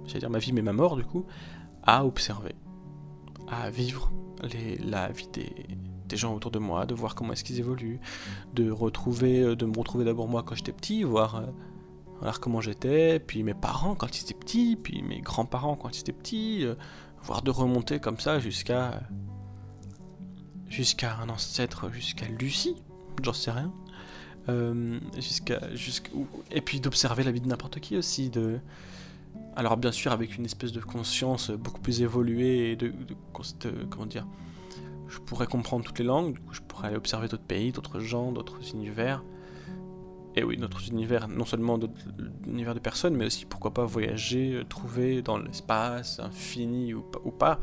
J'allais 0.07 0.21
dire 0.21 0.31
ma 0.31 0.39
vie, 0.39 0.53
mais 0.53 0.63
ma 0.63 0.73
mort, 0.73 0.97
du 0.97 1.05
coup, 1.05 1.27
à 1.83 2.05
observer, 2.05 2.55
à 3.49 3.71
vivre 3.71 4.13
les, 4.43 4.77
la 4.79 5.09
vie 5.09 5.29
des, 5.33 5.53
des 6.07 6.17
gens 6.17 6.35
autour 6.35 6.51
de 6.51 6.59
moi, 6.59 6.87
de 6.87 6.95
voir 6.95 7.15
comment 7.15 7.33
est-ce 7.33 7.45
qu'ils 7.45 7.59
évoluent, 7.59 8.01
de 8.55 8.71
retrouver, 8.71 9.41
euh, 9.41 9.57
de 9.57 9.67
me 9.67 9.77
retrouver 9.77 10.05
d'abord 10.05 10.29
moi 10.29 10.43
quand 10.43 10.55
j'étais 10.55 10.73
petit, 10.73 11.03
voir, 11.03 11.37
euh, 11.37 11.47
voir 12.21 12.41
comment 12.41 12.61
j'étais, 12.61 13.19
puis 13.19 13.43
mes 13.43 13.55
parents 13.55 13.95
quand 13.95 14.17
ils 14.19 14.23
étaient 14.23 14.35
petits, 14.35 14.77
puis 14.77 15.03
mes 15.03 15.21
grands-parents 15.21 15.77
quand 15.77 15.97
ils 15.97 16.01
étaient 16.01 16.13
petits, 16.13 16.65
euh, 16.65 16.75
voir 17.23 17.43
de 17.43 17.51
remonter 17.51 18.01
comme 18.01 18.19
ça 18.19 18.39
jusqu'à 18.39 19.01
jusqu'à 20.69 21.17
un 21.19 21.29
ancêtre, 21.29 21.91
jusqu'à 21.93 22.27
Lucie, 22.27 22.77
j'en 23.23 23.33
sais 23.33 23.51
rien. 23.51 23.73
Jusqu'à 25.17 25.61
et 26.51 26.61
puis 26.61 26.81
d'observer 26.81 27.25
la 27.25 27.33
vie 27.33 27.41
de 27.41 27.49
n'importe 27.49 27.81
qui 27.81 27.97
aussi 27.97 28.31
de 28.31 28.59
alors 29.57 29.77
bien 29.77 29.93
sûr 29.93 30.13
avec 30.13 30.37
une 30.37 30.45
espèce 30.45 30.73
de 30.73 30.81
conscience 30.81 31.51
beaucoup 31.51 31.81
plus 31.81 32.03
évoluée 32.03 32.71
et 32.71 32.77
de 32.77 32.93
comment 33.91 34.07
dire 34.07 34.27
je 35.09 35.19
pourrais 35.19 35.47
comprendre 35.47 35.85
toutes 35.85 35.99
les 35.99 36.05
langues, 36.05 36.39
je 36.53 36.61
pourrais 36.61 36.95
observer 36.95 37.29
d'autres 37.29 37.45
pays, 37.45 37.73
d'autres 37.73 38.01
gens, 38.01 38.33
d'autres 38.33 38.61
univers. 38.75 39.23
Et 40.35 40.45
oui, 40.45 40.59
d'autres 40.59 40.89
univers, 40.89 41.29
non 41.29 41.47
seulement 41.47 41.79
d'autres 41.79 41.95
univers 42.47 42.75
de 42.75 42.81
personnes, 42.81 43.17
mais 43.17 43.27
aussi 43.27 43.47
pourquoi 43.47 43.73
pas 43.73 43.87
voyager, 43.87 44.53
euh, 44.53 44.65
trouver 44.65 45.23
dans 45.23 45.39
l'espace 45.39 46.21
infini 46.21 46.93
ou, 46.93 47.07
ou 47.25 47.31
pas. 47.31 47.59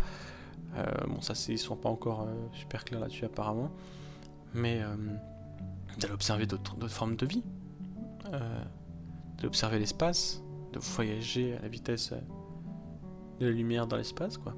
Euh, 0.77 0.85
bon, 1.07 1.21
ça, 1.21 1.33
ils 1.49 1.59
sont 1.59 1.75
pas 1.75 1.89
encore 1.89 2.21
euh, 2.21 2.33
super 2.51 2.83
clairs 2.83 3.01
là-dessus 3.01 3.25
apparemment. 3.25 3.71
Mais 4.55 4.81
d'aller 5.99 6.13
observer 6.13 6.45
d'autres 6.45 6.87
formes 6.87 7.15
de 7.15 7.25
vie, 7.25 7.43
d'aller 8.31 9.45
observer 9.47 9.79
l'espace, 9.79 10.43
de 10.71 10.79
voyager 10.79 11.55
à 11.57 11.61
la 11.61 11.67
vitesse 11.67 12.13
de 13.39 13.45
la 13.45 13.51
lumière 13.51 13.87
dans 13.87 13.97
l'espace, 13.97 14.37
quoi. 14.37 14.55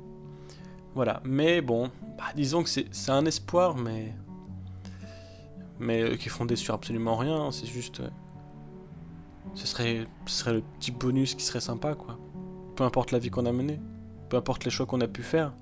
Voilà, 0.96 1.22
mais 1.26 1.62
bon, 1.62 1.92
bah, 2.18 2.24
disons 2.36 2.64
que 2.64 2.70
c'est 2.70 3.12
un 3.12 3.26
espoir, 3.26 3.76
mais. 3.76 4.16
Mais 5.78 6.04
euh, 6.04 6.16
qui 6.16 6.28
est 6.28 6.32
fondé 6.32 6.56
sur 6.56 6.74
absolument 6.74 7.18
rien, 7.18 7.52
c'est 7.52 7.66
juste. 7.66 8.00
Euh, 8.00 8.10
ce, 9.56 9.68
serait, 9.68 10.06
ce 10.26 10.40
serait 10.40 10.54
le 10.54 10.62
petit 10.62 10.92
bonus 10.92 11.36
qui 11.36 11.44
serait 11.44 11.60
sympa, 11.60 11.96
quoi. 11.96 12.18
Peu 12.78 12.86
importe 12.86 13.12
la 13.12 13.20
vie 13.20 13.30
qu'on 13.30 13.46
a 13.46 13.52
menée, 13.52 13.82
peu 14.30 14.38
importe 14.38 14.64
les 14.64 14.72
choix 14.72 14.86
qu'on 14.86 15.02
a 15.02 15.08
pu 15.08 15.22
faire, 15.22 15.54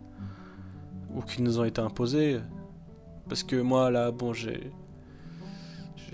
ou 1.16 1.22
qui 1.22 1.42
nous 1.42 1.60
ont 1.60 1.64
été 1.64 1.82
imposés. 1.82 2.40
Parce 3.28 3.42
que 3.44 3.56
moi, 3.56 3.90
là, 3.90 4.12
bon, 4.12 4.34
j'ai. 4.34 4.72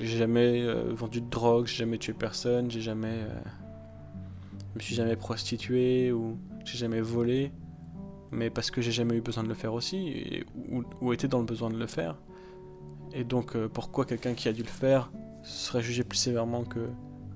J'ai 0.01 0.17
jamais 0.17 0.61
euh, 0.61 0.93
vendu 0.93 1.21
de 1.21 1.29
drogue, 1.29 1.67
j'ai 1.67 1.77
jamais 1.77 1.97
tué 1.97 2.13
personne, 2.13 2.71
j'ai 2.71 2.81
jamais. 2.81 3.19
je 4.73 4.75
me 4.75 4.79
suis 4.79 4.95
jamais 4.95 5.15
prostitué, 5.15 6.11
ou 6.11 6.37
j'ai 6.65 6.77
jamais 6.77 7.01
volé 7.01 7.51
mais 8.31 8.49
parce 8.49 8.71
que 8.71 8.81
j'ai 8.81 8.91
jamais 8.91 9.15
eu 9.15 9.21
besoin 9.21 9.43
de 9.43 9.47
le 9.47 9.53
faire 9.53 9.73
aussi, 9.73 10.43
ou, 11.01 11.13
été 11.13 11.27
dans 11.27 11.39
le 11.39 11.45
besoin 11.45 11.69
de 11.69 11.77
le 11.77 11.87
faire. 11.87 12.15
Et 13.13 13.23
donc 13.23 13.55
euh, 13.55 13.67
pourquoi 13.67 14.05
quelqu'un 14.05 14.33
qui 14.33 14.47
a 14.47 14.53
dû 14.53 14.61
le 14.61 14.67
faire 14.67 15.11
serait 15.43 15.81
jugé 15.81 16.03
plus 16.03 16.17
sévèrement 16.17 16.63
que, 16.63 16.89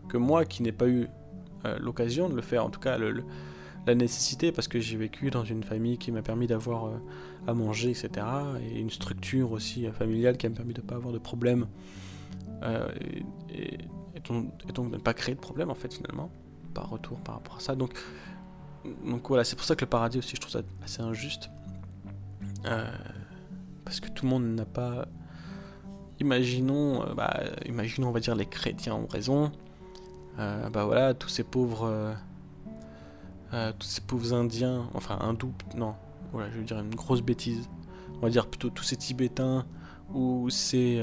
que 0.08 0.17
moi 0.17 0.46
qui 0.46 0.62
n'ai 0.62 0.72
pas 0.72 0.88
eu 0.88 1.08
euh, 1.65 1.77
l'occasion 1.79 2.29
de 2.29 2.36
le 2.36 2.41
faire, 2.41 2.63
en 2.65 2.70
tout 2.70 2.79
cas 2.79 2.98
la 3.88 3.96
nécessité, 3.96 4.51
parce 4.51 4.67
que 4.67 4.79
j'ai 4.79 4.98
vécu 4.98 5.32
dans 5.32 5.43
une 5.43 5.63
famille 5.63 5.98
qui 5.98 6.12
m'a 6.12 6.22
permis 6.22 6.46
d'avoir 6.46 6.86
euh, 6.86 6.98
à 7.48 7.53
manger, 7.53 7.89
etc. 7.89 8.25
Et 8.70 8.79
une 8.79 8.91
structure 8.91 9.51
aussi 9.51 9.88
familiale 9.88 10.38
qui 10.38 10.48
m'a 10.48 10.55
permis 10.55 10.74
de 10.74 10.82
ne 10.82 10.86
pas 10.86 10.96
avoir 10.96 11.13
de 11.13 11.20
problèmes. 12.62 12.88
Et, 13.50 13.78
donc, 14.24 14.46
et, 14.63 14.82
ne 14.82 14.98
pas 14.98 15.13
créer 15.13 15.36
de 15.36 15.40
problème 15.40 15.70
en 15.70 15.75
fait 15.75 15.94
finalement, 15.94 16.32
par 16.74 16.90
retour 16.90 17.20
par 17.20 17.36
rapport 17.36 17.58
à 17.58 17.60
ça. 17.60 17.75
Donc 17.75 17.94
donc 19.06 19.28
voilà, 19.28 19.44
c'est 19.44 19.56
pour 19.56 19.66
ça 19.66 19.75
que 19.75 19.86
le 19.86 19.90
paradis 19.90 20.18
aussi, 20.18 20.36
je 20.36 20.42
trouve 20.42 20.52
ça 20.52 20.62
assez 20.84 21.02
injuste. 21.02 21.50
Euh, 22.66 22.86
parce 23.86 24.00
que 24.00 24.10
tout 24.10 24.25
le 24.25 24.30
monde 24.30 24.46
n'a 24.46 24.66
pas. 24.66 25.06
Imaginons, 26.20 27.04
euh, 27.04 27.13
bah, 27.13 27.44
imaginons, 27.66 28.10
on 28.10 28.12
va 28.12 28.20
dire, 28.20 28.36
les 28.36 28.46
chrétiens 28.46 28.96
ont 28.96 29.08
raison. 29.08 29.52
Euh, 30.40 30.70
bah 30.70 30.86
voilà, 30.86 31.13
tous 31.13 31.30
ces 31.30 31.44
pauvres. 31.44 32.16
tous 33.52 33.88
ces 33.88 34.02
pauvres 34.02 34.34
indiens, 34.34 34.90
enfin 34.94 35.18
hindous, 35.22 35.54
non, 35.75 35.96
voilà, 36.32 36.50
je 36.52 36.58
veux 36.58 36.63
dire 36.63 36.80
une 36.80 36.96
grosse 36.96 37.22
bêtise. 37.22 37.70
On 38.18 38.25
va 38.25 38.30
dire 38.30 38.48
plutôt 38.48 38.70
tous 38.70 38.84
ces 38.84 38.96
tibétains 38.96 39.66
ou 40.13 40.50
ces, 40.50 41.02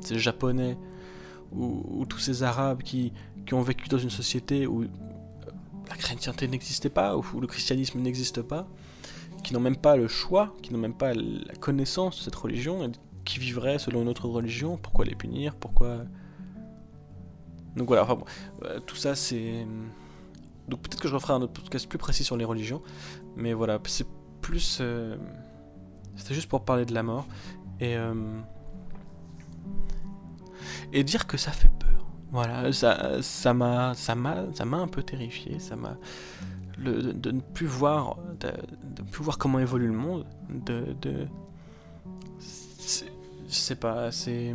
ces 0.00 0.18
japonais 0.18 0.76
ou, 1.52 1.82
ou, 1.88 2.06
tous 2.06 2.18
ces 2.18 2.42
arabes 2.42 2.82
qui, 2.82 3.12
qui 3.46 3.54
ont 3.54 3.62
vécu 3.62 3.88
dans 3.88 3.98
une 3.98 4.10
société 4.10 4.66
où 4.66 4.84
la 5.88 5.96
chrétienté 5.96 6.48
n'existait 6.48 6.90
pas, 6.90 7.16
ou 7.16 7.40
le 7.40 7.46
christianisme 7.46 8.00
n'existe 8.00 8.42
pas, 8.42 8.68
qui 9.42 9.54
n'ont 9.54 9.60
même 9.60 9.76
pas 9.76 9.96
le 9.96 10.08
choix, 10.08 10.54
qui 10.62 10.72
n'ont 10.72 10.78
même 10.78 10.96
pas 10.96 11.14
la 11.14 11.54
connaissance 11.60 12.18
de 12.18 12.22
cette 12.22 12.34
religion, 12.34 12.84
et 12.84 12.90
qui 13.24 13.38
vivraient 13.38 13.78
selon 13.78 14.02
une 14.02 14.08
autre 14.08 14.28
religion, 14.28 14.76
pourquoi 14.76 15.04
les 15.04 15.14
punir, 15.14 15.54
pourquoi... 15.54 15.98
Donc 17.76 17.88
voilà, 17.88 18.02
enfin 18.02 18.16
bon, 18.16 18.24
euh, 18.64 18.80
tout 18.80 18.96
ça 18.96 19.14
c'est... 19.14 19.66
Donc 20.68 20.82
peut-être 20.82 21.00
que 21.00 21.08
je 21.08 21.14
referai 21.14 21.32
un 21.32 21.42
autre 21.42 21.52
podcast 21.52 21.88
plus 21.88 21.98
précis 21.98 22.24
sur 22.24 22.36
les 22.36 22.44
religions, 22.44 22.82
mais 23.36 23.54
voilà, 23.54 23.78
c'est 23.86 24.06
plus... 24.42 24.78
Euh, 24.80 25.16
c'était 26.16 26.34
juste 26.34 26.48
pour 26.48 26.64
parler 26.64 26.84
de 26.84 26.92
la 26.94 27.02
mort, 27.02 27.26
et... 27.80 27.96
Euh, 27.96 28.40
et 30.92 31.04
dire 31.04 31.26
que 31.26 31.36
ça 31.36 31.52
fait 31.52 31.70
peur. 31.78 32.06
Voilà, 32.30 32.72
ça, 32.72 33.54
m'a, 33.54 33.94
ça 33.94 34.14
m'a, 34.14 34.44
un 34.76 34.88
peu 34.88 35.02
terrifié. 35.02 35.58
Ça 35.58 35.76
m'a, 35.76 35.96
de, 36.78 37.30
ne 37.30 37.40
plus 37.40 37.66
voir, 37.66 38.18
de, 38.40 38.52
voir 39.12 39.38
comment 39.38 39.58
évolue 39.58 39.86
le 39.88 39.94
monde. 39.94 40.26
De, 40.50 40.94
de, 41.00 41.26
pas, 43.80 44.12
c'est, 44.12 44.54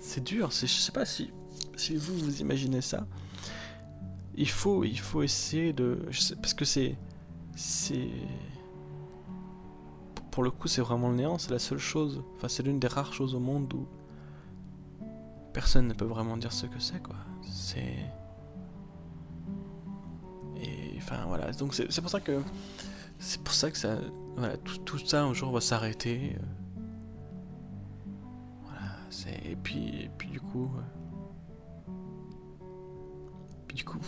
c'est 0.00 0.24
dur. 0.24 0.52
C'est, 0.52 0.66
je 0.66 0.74
sais 0.74 0.92
pas 0.92 1.04
si, 1.04 1.30
si 1.76 1.96
vous 1.96 2.16
vous 2.16 2.40
imaginez 2.40 2.80
ça. 2.80 3.06
Il 4.34 4.48
faut, 4.48 4.82
il 4.82 4.98
faut 4.98 5.22
essayer 5.22 5.72
de, 5.72 6.08
parce 6.40 6.54
que 6.54 6.64
c'est, 6.64 6.96
c'est, 7.54 8.08
pour 10.32 10.42
le 10.42 10.50
coup, 10.50 10.66
c'est 10.66 10.80
vraiment 10.80 11.10
le 11.10 11.16
néant. 11.16 11.38
C'est 11.38 11.52
la 11.52 11.60
seule 11.60 11.78
chose. 11.78 12.24
Enfin, 12.34 12.48
c'est 12.48 12.64
l'une 12.64 12.80
des 12.80 12.88
rares 12.88 13.12
choses 13.12 13.34
au 13.36 13.40
monde 13.40 13.72
où 13.74 13.86
personne 15.52 15.88
ne 15.88 15.94
peut 15.94 16.04
vraiment 16.04 16.36
dire 16.36 16.52
ce 16.52 16.66
que 16.66 16.78
c'est, 16.78 17.02
quoi. 17.02 17.16
C'est. 17.42 17.96
Et 20.56 20.94
enfin 20.98 21.24
voilà, 21.26 21.52
donc 21.52 21.74
c'est 21.74 22.00
pour 22.00 22.10
ça 22.10 22.20
que. 22.20 22.40
C'est 23.18 23.42
pour 23.42 23.54
ça 23.54 23.70
que 23.70 23.78
ça. 23.78 23.98
Voilà, 24.36 24.56
tout, 24.56 24.98
ça 24.98 25.22
un 25.22 25.34
jour 25.34 25.52
va 25.52 25.60
s'arrêter. 25.60 26.36
Voilà, 28.64 28.96
c'est. 29.10 29.40
Et 29.44 29.56
puis, 29.56 30.04
et 30.04 30.10
puis 30.16 30.28
du 30.28 30.40
coup. 30.40 30.70
Puis 33.66 33.76
du 33.76 33.84
coup. 33.84 33.98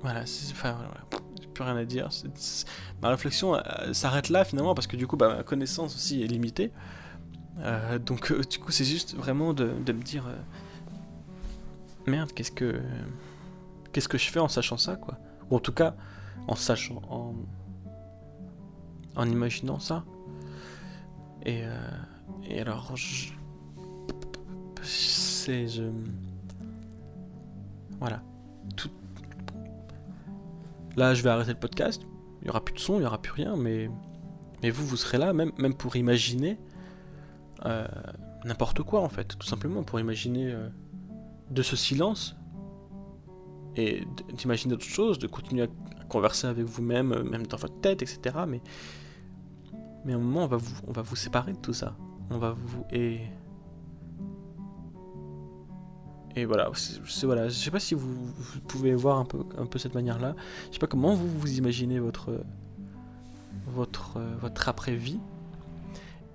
Voilà, 0.00 0.26
c'est. 0.26 0.52
Enfin 0.52 0.74
voilà 0.74 1.04
plus 1.58 1.64
rien 1.64 1.76
à 1.76 1.84
dire. 1.84 2.08
ma 3.02 3.10
réflexion 3.10 3.56
euh, 3.56 3.92
s'arrête 3.92 4.28
là 4.28 4.44
finalement 4.44 4.74
parce 4.74 4.86
que 4.86 4.96
du 4.96 5.06
coup 5.06 5.16
bah, 5.16 5.36
ma 5.36 5.42
connaissance 5.42 5.94
aussi 5.96 6.22
est 6.22 6.26
limitée. 6.26 6.72
Euh, 7.60 7.98
donc 7.98 8.30
euh, 8.30 8.42
du 8.44 8.58
coup 8.58 8.70
c'est 8.70 8.84
juste 8.84 9.16
vraiment 9.16 9.52
de, 9.52 9.66
me 9.66 10.02
dire 10.02 10.24
merde 12.06 12.32
qu'est-ce 12.32 12.52
que 12.52 12.80
qu'est-ce 13.92 14.08
que 14.08 14.16
je 14.18 14.30
fais 14.30 14.38
en 14.38 14.48
sachant 14.48 14.76
ça 14.76 14.96
quoi. 14.96 15.18
Ou 15.50 15.56
en 15.56 15.60
tout 15.60 15.72
cas 15.72 15.94
en 16.46 16.54
sachant 16.54 17.02
en 17.10 17.34
en 19.16 19.28
imaginant 19.28 19.80
ça. 19.80 20.04
Et, 21.44 21.62
et 22.48 22.60
alors 22.60 22.96
je 22.96 23.32
voilà. 27.98 28.22
Là, 30.96 31.14
je 31.14 31.22
vais 31.22 31.30
arrêter 31.30 31.52
le 31.52 31.58
podcast. 31.58 32.02
Il 32.40 32.44
n'y 32.44 32.50
aura 32.50 32.64
plus 32.64 32.74
de 32.74 32.80
son, 32.80 32.94
il 32.94 33.00
n'y 33.00 33.06
aura 33.06 33.20
plus 33.20 33.32
rien, 33.32 33.56
mais, 33.56 33.90
mais 34.62 34.70
vous, 34.70 34.86
vous 34.86 34.96
serez 34.96 35.18
là, 35.18 35.32
même, 35.32 35.52
même 35.58 35.74
pour 35.74 35.96
imaginer 35.96 36.58
euh, 37.66 37.86
n'importe 38.44 38.82
quoi, 38.82 39.00
en 39.00 39.08
fait. 39.08 39.36
Tout 39.38 39.46
simplement, 39.46 39.82
pour 39.82 40.00
imaginer 40.00 40.52
euh, 40.52 40.68
de 41.50 41.62
ce 41.62 41.76
silence 41.76 42.36
et 43.76 44.04
d'imaginer 44.34 44.72
d'autres 44.72 44.84
choses, 44.84 45.18
de 45.18 45.26
continuer 45.26 45.64
à 45.64 46.04
converser 46.08 46.46
avec 46.46 46.64
vous-même, 46.64 47.12
euh, 47.12 47.22
même 47.22 47.46
dans 47.46 47.56
votre 47.56 47.80
tête, 47.80 48.02
etc. 48.02 48.36
Mais, 48.46 48.60
mais 50.04 50.12
à 50.12 50.16
un 50.16 50.20
moment, 50.20 50.44
on 50.44 50.48
va 50.48 50.56
vous, 50.56 50.80
on 50.86 50.92
va 50.92 51.02
vous 51.02 51.16
séparer 51.16 51.52
de 51.52 51.58
tout 51.58 51.74
ça. 51.74 51.96
On 52.30 52.38
va 52.38 52.52
vous. 52.52 52.84
Et 52.90 53.20
et 56.36 56.44
voilà, 56.44 56.70
voilà, 57.24 57.48
je 57.48 57.54
sais 57.54 57.70
pas 57.72 57.80
si 57.80 57.94
vous, 57.94 58.30
pouvez 58.68 58.94
voir 58.94 59.18
un 59.18 59.24
peu, 59.24 59.38
un 59.56 59.66
cette 59.76 59.94
manière-là. 59.94 60.36
Je 60.68 60.74
sais 60.74 60.78
pas 60.78 60.86
comment 60.86 61.14
vous 61.14 61.26
vous 61.26 61.58
imaginez 61.58 61.98
votre 61.98 62.44
votre 63.66 64.20
votre 64.40 64.68
après-vie. 64.68 65.18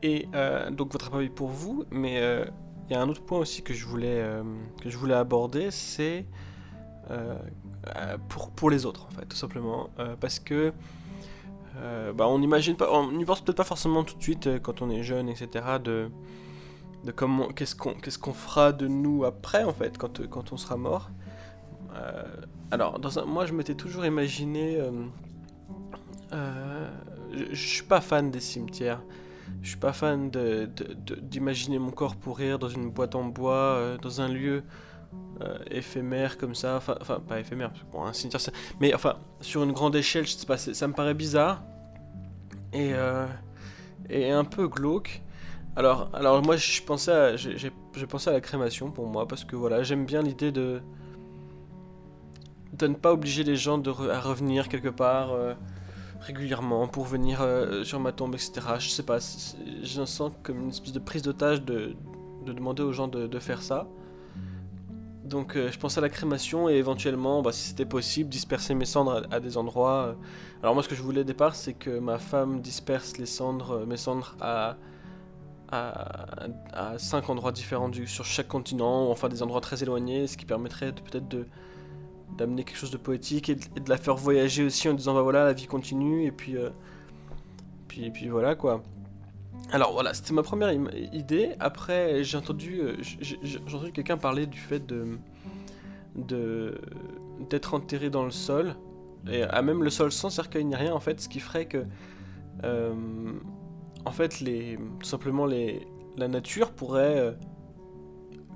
Et 0.03 0.27
euh, 0.35 0.69
donc 0.69 0.91
votre 0.91 1.07
après-vie 1.07 1.29
pour 1.29 1.47
vous, 1.47 1.85
mais 1.89 2.19
euh, 2.19 2.45
il 2.89 2.93
y 2.93 2.95
a 2.95 3.01
un 3.01 3.07
autre 3.07 3.23
point 3.23 3.39
aussi 3.39 3.63
que 3.63 3.73
je 3.73 3.85
voulais 3.85 4.19
euh, 4.19 4.43
que 4.81 4.89
je 4.89 4.97
voulais 4.97 5.15
aborder, 5.15 5.71
c'est 5.71 6.25
pour 8.27 8.51
pour 8.51 8.69
les 8.69 8.85
autres 8.85 9.05
en 9.05 9.09
fait, 9.11 9.25
tout 9.25 9.37
simplement, 9.37 9.89
parce 10.19 10.39
que 10.39 10.73
bah, 12.15 12.27
on 12.27 12.39
n'imagine 12.39 12.75
pas, 12.75 12.89
on 12.91 13.11
n'y 13.11 13.25
pense 13.25 13.41
peut-être 13.41 13.57
pas 13.57 13.63
forcément 13.63 14.03
tout 14.03 14.15
de 14.15 14.21
suite 14.21 14.61
quand 14.61 14.81
on 14.81 14.89
est 14.89 15.03
jeune, 15.03 15.29
etc. 15.29 15.65
de 15.83 16.09
comment 17.15 17.47
qu'est-ce 17.47 17.75
qu'on 17.75 17.93
qu'est-ce 17.93 18.19
qu'on 18.19 18.33
fera 18.33 18.71
de 18.73 18.87
nous 18.87 19.25
après 19.25 19.63
en 19.63 19.73
fait 19.73 19.97
quand, 19.97 20.27
quand 20.27 20.53
on 20.53 20.57
sera 20.57 20.75
mort. 20.75 21.11
Alors 22.71 22.99
moi 23.27 23.45
je 23.45 23.53
m'étais 23.53 23.75
toujours 23.75 24.05
imaginé 24.05 24.81
je, 26.31 27.67
suis 27.67 27.83
pas 27.83 28.01
fan 28.01 28.31
des 28.31 28.39
cimetières. 28.39 29.01
Je 29.61 29.69
suis 29.69 29.77
pas 29.77 29.93
fan 29.93 30.29
d'imaginer 31.21 31.79
mon 31.79 31.91
corps 31.91 32.15
pourrir 32.15 32.59
dans 32.59 32.69
une 32.69 32.89
boîte 32.89 33.15
en 33.15 33.25
bois, 33.25 33.97
dans 34.01 34.21
un 34.21 34.27
lieu 34.27 34.63
éphémère 35.69 36.37
comme 36.37 36.55
ça. 36.55 36.77
Enfin, 36.77 37.19
pas 37.27 37.39
éphémère, 37.39 37.71
bon, 37.91 38.03
un 38.03 38.13
cimetière, 38.13 38.41
mais 38.79 38.93
enfin, 38.93 39.15
sur 39.41 39.63
une 39.63 39.71
grande 39.71 39.95
échelle, 39.95 40.25
je 40.25 40.31
sais 40.31 40.45
pas, 40.45 40.57
ça 40.57 40.87
me 40.87 40.93
paraît 40.93 41.13
bizarre. 41.13 41.63
Et, 42.73 42.93
et 44.09 44.31
un 44.31 44.43
peu 44.43 44.67
glauque. 44.67 45.21
Alors, 45.75 46.09
alors 46.13 46.43
moi, 46.43 46.55
je 46.55 46.81
pensais 46.83 47.11
à, 47.11 47.35
j'ai 47.35 47.71
pensé 48.07 48.29
à 48.29 48.33
la 48.33 48.41
crémation 48.41 48.91
pour 48.91 49.07
moi 49.07 49.27
parce 49.27 49.43
que 49.43 49.55
voilà, 49.55 49.81
j'aime 49.81 50.05
bien 50.05 50.21
l'idée 50.21 50.51
de 50.51 50.81
ne 52.79 52.93
pas 52.93 53.11
obliger 53.11 53.43
les 53.43 53.55
gens 53.55 53.81
à 53.81 54.19
revenir 54.19 54.69
quelque 54.69 54.89
part 54.89 55.31
euh, 55.31 55.53
régulièrement 56.25 56.87
pour 56.87 57.03
venir 57.03 57.41
euh, 57.41 57.83
sur 57.83 57.99
ma 57.99 58.11
tombe, 58.11 58.35
etc. 58.35 58.61
Je 58.79 58.89
sais 58.89 59.03
pas, 59.03 59.19
je 59.19 60.05
sens 60.05 60.31
comme 60.43 60.61
une 60.61 60.69
espèce 60.69 60.93
de 60.93 60.99
prise 60.99 61.21
d'otage 61.21 61.63
de, 61.63 61.95
de, 62.45 62.53
demander 62.53 62.83
aux 62.83 62.93
gens 62.93 63.07
de, 63.07 63.39
faire 63.39 63.61
ça. 63.61 63.87
Donc 65.25 65.55
euh, 65.55 65.71
je 65.71 65.79
pensais 65.79 65.99
à 65.99 66.01
la 66.01 66.09
crémation 66.09 66.69
et 66.69 66.73
éventuellement, 66.73 67.41
bah, 67.41 67.51
si 67.51 67.69
c'était 67.69 67.85
possible, 67.85 68.29
disperser 68.29 68.75
mes 68.75 68.85
cendres 68.85 69.23
à, 69.31 69.39
des 69.39 69.57
endroits. 69.57 70.15
Alors 70.61 70.73
moi, 70.73 70.83
ce 70.83 70.89
que 70.89 70.95
je 70.95 71.01
voulais 71.01 71.21
au 71.21 71.25
départ, 71.25 71.55
c'est 71.55 71.73
que 71.73 71.99
ma 71.99 72.19
femme 72.19 72.61
disperse 72.61 73.17
les 73.17 73.25
cendres, 73.25 73.85
mes 73.85 73.97
cendres 73.97 74.35
à 74.41 74.77
à, 75.73 76.97
cinq 76.97 77.29
endroits 77.29 77.51
différents 77.51 77.91
sur 78.05 78.25
chaque 78.25 78.47
continent, 78.47 79.07
ou 79.07 79.11
enfin 79.11 79.29
des 79.29 79.41
endroits 79.41 79.61
très 79.61 79.81
éloignés, 79.81 80.27
ce 80.27 80.37
qui 80.37 80.45
permettrait 80.45 80.91
peut-être 80.91 81.27
de 81.27 81.47
d'amener 82.37 82.63
quelque 82.63 82.77
chose 82.77 82.91
de 82.91 82.97
poétique 82.97 83.49
et 83.49 83.55
de, 83.55 83.89
la 83.89 83.97
faire 83.97 84.15
voyager 84.15 84.63
aussi 84.63 84.89
en 84.89 84.93
disant 84.93 85.13
bah 85.13 85.21
voilà 85.21 85.45
la 85.45 85.53
vie 85.53 85.67
continue 85.67 86.25
et 86.25 86.31
puis 86.31 86.57
euh, 86.57 86.69
puis, 87.87 88.09
puis 88.11 88.29
voilà 88.29 88.55
quoi. 88.55 88.83
Alors 89.71 89.93
voilà, 89.93 90.13
c'était 90.13 90.33
ma 90.33 90.43
première 90.43 90.71
idée. 91.13 91.51
Après, 91.59 92.23
j'ai 92.23 92.37
entendu, 92.37 92.81
euh, 92.81 92.97
j'ai 93.01 93.59
entendu 93.59 93.91
quelqu'un 93.91 94.17
parler 94.17 94.45
du 94.45 94.59
fait 94.59 94.85
de 94.85 95.17
d'être 97.49 97.73
enterré 97.73 98.09
dans 98.11 98.23
le 98.23 98.31
sol 98.31 98.75
et 99.31 99.41
à 99.43 99.61
même 99.63 99.83
le 99.83 99.89
sol 99.89 100.11
sans 100.11 100.29
cercueil 100.29 100.63
ni 100.63 100.75
rien 100.75 100.93
en 100.93 100.99
fait, 100.99 101.19
ce 101.19 101.27
qui 101.27 101.39
ferait 101.39 101.65
que 101.65 101.85
euh, 102.63 102.93
en 104.05 104.11
fait, 104.11 104.39
les, 104.39 104.77
tout 104.99 105.07
simplement, 105.07 105.45
les, 105.45 105.87
la 106.17 106.27
nature 106.27 106.71
pourrait, 106.71 107.17
euh, 107.17 107.31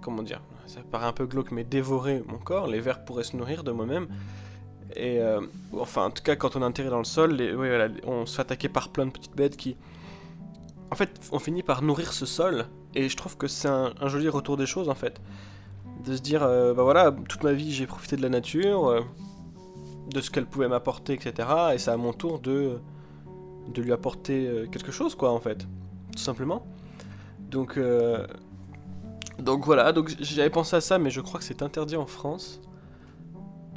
comment 0.01 0.23
dire, 0.23 0.41
ça 0.67 0.81
paraît 0.91 1.05
un 1.05 1.13
peu 1.13 1.25
glauque, 1.25 1.51
mais 1.51 1.63
dévorer 1.63 2.23
mon 2.27 2.37
corps. 2.37 2.67
Les 2.67 2.79
vers 2.79 3.03
pourraient 3.03 3.23
se 3.23 3.35
nourrir 3.35 3.63
de 3.63 3.71
moi-même. 3.71 4.07
Et 4.95 5.19
euh, 5.19 5.41
enfin, 5.73 6.05
en 6.05 6.11
tout 6.11 6.23
cas, 6.23 6.35
quand 6.35 6.55
on 6.55 6.61
est 6.61 6.65
enterré 6.65 6.89
dans 6.89 6.99
le 6.99 7.03
sol, 7.03 7.33
les, 7.33 7.53
on 8.05 8.25
se 8.25 8.35
fait 8.35 8.41
attaquer 8.41 8.69
par 8.69 8.89
plein 8.89 9.05
de 9.05 9.11
petites 9.11 9.35
bêtes 9.35 9.57
qui, 9.57 9.75
en 10.91 10.95
fait, 10.95 11.19
on 11.31 11.39
finit 11.39 11.63
par 11.63 11.81
nourrir 11.81 12.13
ce 12.13 12.25
sol. 12.25 12.65
Et 12.95 13.09
je 13.09 13.17
trouve 13.17 13.37
que 13.37 13.47
c'est 13.47 13.67
un, 13.67 13.93
joli 14.07 14.29
retour 14.29 14.57
des 14.57 14.65
choses, 14.65 14.89
en 14.89 14.95
fait, 14.95 15.21
de 16.05 16.15
se 16.15 16.21
dire, 16.21 16.43
euh, 16.43 16.73
bah 16.73 16.83
voilà, 16.83 17.11
toute 17.27 17.43
ma 17.43 17.53
vie, 17.53 17.71
j'ai 17.73 17.87
profité 17.87 18.15
de 18.15 18.21
la 18.21 18.29
nature, 18.29 19.05
de 20.09 20.21
ce 20.21 20.31
qu'elle 20.31 20.45
pouvait 20.45 20.67
m'apporter, 20.69 21.13
etc. 21.13 21.49
Et 21.73 21.77
c'est 21.77 21.91
à 21.91 21.97
mon 21.97 22.13
tour 22.13 22.39
de 22.39 22.79
de 23.73 23.81
lui 23.81 23.91
apporter 23.91 24.47
euh, 24.47 24.67
quelque 24.67 24.91
chose, 24.91 25.15
quoi, 25.15 25.31
en 25.31 25.39
fait. 25.39 25.67
Tout 26.15 26.21
simplement. 26.21 26.65
Donc, 27.39 27.77
euh, 27.77 28.25
donc 29.39 29.65
voilà, 29.65 29.91
donc 29.91 30.15
j'avais 30.19 30.49
pensé 30.49 30.75
à 30.75 30.81
ça, 30.81 30.97
mais 30.97 31.09
je 31.09 31.21
crois 31.21 31.39
que 31.39 31.45
c'est 31.45 31.61
interdit 31.61 31.95
en 31.95 32.05
France. 32.05 32.61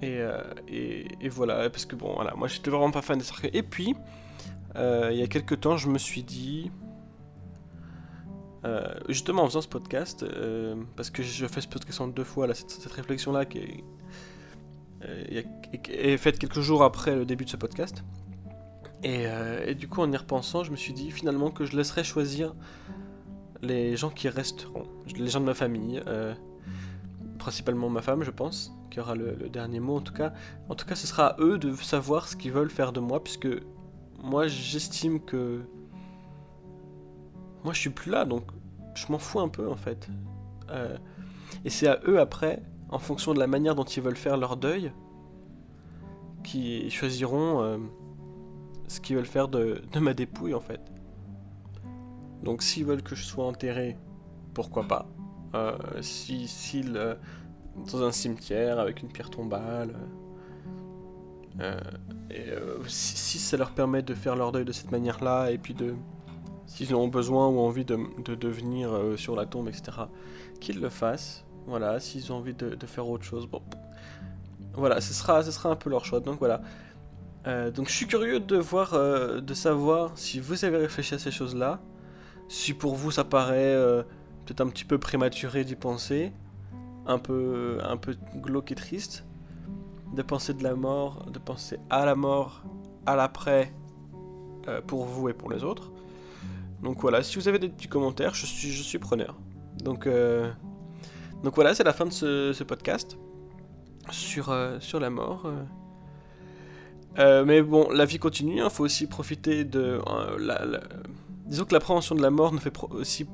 Et, 0.03 0.17
euh, 0.19 0.43
et, 0.69 1.29
voilà, 1.29 1.69
parce 1.69 1.85
que 1.85 1.95
bon, 1.95 2.15
voilà, 2.15 2.35
moi 2.35 2.49
j'étais 2.49 2.71
vraiment 2.71 2.91
pas 2.91 3.03
fan 3.03 3.19
des 3.19 3.25
cercueils. 3.25 3.51
Et 3.53 3.63
puis, 3.63 3.95
il 4.77 5.17
y 5.17 5.23
a 5.23 5.27
quelques 5.27 5.61
temps, 5.61 5.77
je 5.77 5.89
me 5.89 5.99
suis 5.99 6.23
dit, 6.23 6.71
justement 9.09 9.43
en 9.43 9.47
faisant 9.47 9.61
ce 9.61 9.69
podcast, 9.69 10.25
parce 10.97 11.11
que 11.11 11.23
je 11.23 11.47
fais 11.47 11.61
ce 11.61 11.69
podcast 11.69 12.01
en 12.01 12.09
deux 12.09 12.25
fois, 12.25 12.47
là, 12.47 12.55
cette, 12.55 12.91
réflexion-là 12.93 13.45
qui 13.45 13.85
est, 15.03 16.17
faite 16.17 16.39
quelques 16.39 16.61
jours 16.61 16.83
après 16.83 17.15
le 17.15 17.27
début 17.27 17.45
de 17.45 17.51
ce 17.51 17.59
podcast. 17.59 18.03
Euh, 19.05 19.67
et, 19.67 19.75
du 19.75 19.89
coup, 19.89 20.01
en 20.01 20.13
y 20.13 20.17
repensant, 20.17 20.65
je 20.65 20.71
me 20.71 20.77
suis 20.77 20.93
dit 20.93 21.11
finalement 21.11 21.51
que 21.51 21.65
je 21.65 21.77
laisserais 21.77 22.05
choisir 22.05 22.55
les 23.63 23.97
gens 23.97 24.11
qui 24.11 24.29
resteront, 24.29 24.85
les 25.17 25.29
gens 25.29 25.41
de 25.41 25.47
ma 25.47 25.55
famille, 25.55 26.03
euh, 26.07 26.35
principalement 27.39 27.89
ma 27.89 28.03
femme, 28.03 28.23
je 28.23 28.31
pense, 28.31 28.73
qui 28.91 29.01
aura 29.01 29.15
le, 29.15 29.49
dernier 29.49 29.81
mot 29.81 29.97
en 29.97 30.01
tout 30.01 30.13
cas. 30.13 30.33
En 30.69 30.75
tout 30.75 30.87
cas, 30.87 30.95
ce 30.95 31.07
sera 31.07 31.29
à 31.29 31.41
eux 31.41 31.59
de 31.59 31.75
savoir 31.75 32.29
ce 32.29 32.37
qu'ils 32.37 32.53
veulent 32.53 32.71
faire 32.71 32.93
de 32.93 33.01
moi, 33.01 33.23
puisque 33.23 33.49
moi, 34.23 34.49
j'estime 34.49 35.21
que 35.21 35.63
moi, 37.65 37.73
je 37.73 37.81
suis 37.81 37.91
plus 37.91 38.11
là, 38.11 38.25
donc 38.25 38.45
je 38.95 39.07
m'en 39.11 39.19
fous 39.19 39.41
un 39.41 39.49
peu 39.49 39.69
en 39.69 39.77
fait. 39.77 40.09
Euh, 40.71 40.97
et 41.65 41.71
c'est 41.71 41.89
à 41.89 42.01
eux 42.07 42.21
après, 42.21 42.63
en 42.89 42.99
fonction 42.99 43.35
de 43.35 43.39
la 43.39 43.47
manière 43.47 43.75
dont 43.75 43.85
ils 43.85 44.03
veulent 44.03 44.17
faire 44.17 44.37
leur 44.37 44.57
deuil, 44.57 44.93
qui 46.43 46.89
choisiront 46.91 47.79
ce 48.91 49.01
qu'ils 49.01 49.17
veulent 49.17 49.25
faire 49.25 49.49
de, 49.49 49.81
ma 50.01 50.15
dépouille 50.15 50.55
en 50.55 50.61
fait. 50.61 50.81
Donc 52.43 52.63
s'ils 52.63 52.85
veulent 52.85 53.03
que 53.03 53.15
je 53.15 53.25
sois 53.25 53.45
enterré, 53.45 53.97
pourquoi 54.55 54.85
pas. 54.85 55.07
Euh, 55.55 55.77
si, 56.01 56.47
s'ils, 56.47 56.97
euh, 56.97 57.15
dans 57.93 58.03
un 58.03 58.13
cimetière 58.13 58.79
avec 58.79 59.03
une 59.03 59.09
pierre 59.09 59.31
tombale. 59.31 59.95
Euh, 61.61 61.81
et 62.31 62.47
si, 62.87 63.39
ça 63.39 63.57
leur 63.57 63.73
permet 63.73 64.03
de 64.03 64.15
faire 64.15 64.37
leur 64.37 64.53
deuil 64.53 64.65
de 64.65 64.73
cette 64.73 64.91
manière-là, 64.91 65.51
et 65.51 65.59
puis 65.59 65.75
de. 65.75 65.95
S'ils 66.67 66.95
ont 66.95 67.09
besoin 67.09 67.49
ou 67.49 67.59
envie 67.59 67.85
de, 67.85 67.99
de, 68.25 68.49
venir 68.49 68.93
sur 69.17 69.35
la 69.35 69.45
tombe, 69.45 69.69
etc., 69.69 69.91
qu'ils 70.61 70.81
le 70.81 70.89
fassent. 70.89 71.45
Voilà, 71.67 71.99
s'ils 71.99 72.33
ont 72.33 72.37
envie 72.37 72.55
de, 72.55 72.87
faire 72.87 73.09
autre 73.09 73.25
chose, 73.25 73.47
bon. 73.47 73.61
Voilà, 74.75 75.01
ce 75.01 75.13
sera, 75.13 75.43
ce 75.43 75.51
sera 75.51 75.71
un 75.71 75.77
peu 75.77 75.91
leur 75.91 76.05
choix. 76.05 76.21
Donc 76.21 76.39
voilà. 76.39 76.63
Euh, 77.47 77.71
donc 77.71 77.89
je 77.89 77.95
suis 77.95 78.07
curieux 78.07 78.41
de 78.41 78.57
voir, 78.57 78.95
euh, 78.95 79.41
de 79.41 79.55
savoir 79.55 80.13
si 80.17 80.41
vous 80.41 80.65
avez 80.65 80.77
réfléchi 80.77 81.15
à 81.15 81.19
ces 81.19 81.31
choses-là. 81.31 81.81
Si 82.51 82.75
pour 82.75 82.97
vous 82.97 83.13
ça 83.13 83.23
paraît 83.23 83.75
euh, 83.75 84.03
peut-être 84.45 84.61
un 84.61 84.67
petit 84.67 84.85
peu 84.85 84.99
prématuré 84.99 85.63
d'y 85.63 85.77
penser, 85.77 86.33
un 87.07 87.19
peu, 87.19 87.79
un 87.85 87.97
peu 87.97 88.17
glauque 88.43 88.73
et 88.73 88.75
triste, 88.75 89.25
de 90.15 90.23
penser 90.23 90.53
de 90.53 90.65
la 90.65 90.75
mort, 90.75 91.27
de 91.31 91.39
penser 91.39 91.79
à 91.91 92.05
la 92.05 92.17
mort, 92.17 92.65
à 93.07 93.15
l'après, 93.15 93.73
pour 94.87 95.05
vous 95.05 95.29
et 95.29 95.33
pour 95.33 95.51
les 95.51 95.65
autres. 95.65 95.93
Donc 96.83 97.01
voilà, 97.01 97.23
si 97.23 97.37
vous 97.37 97.47
avez 97.47 97.59
des 97.59 97.69
petits 97.69 97.89
commentaires, 97.89 98.35
je 98.35 98.47
suis, 98.47 98.99
preneur. 98.99 99.37
Donc, 99.83 100.09
donc 101.43 101.55
voilà, 101.55 101.75
c'est 101.75 101.85
la 101.85 101.93
fin 101.93 102.07
de 102.07 102.11
ce, 102.11 102.63
podcast 102.65 103.17
sur, 104.11 104.55
sur 104.81 104.99
la 104.99 105.11
mort. 105.11 105.51
Euh, 107.19 107.45
mais 107.45 107.63
bon, 107.63 107.91
la 107.91 108.05
vie 108.05 108.19
continue, 108.19 108.57
il 108.57 108.61
hein, 108.61 108.71
faut 108.71 108.85
aussi 108.85 109.07
profiter 109.07 109.65
de... 109.65 110.01
Euh, 110.07 110.39
la, 110.39 110.81
Disons 111.51 111.65
que 111.65 111.75
l'appréhension 111.75 112.15
de 112.15 112.23
la 112.23 112.31
mort 112.31 112.53
nous 112.53 112.59
fait 112.59 112.73
aussi 112.91 113.27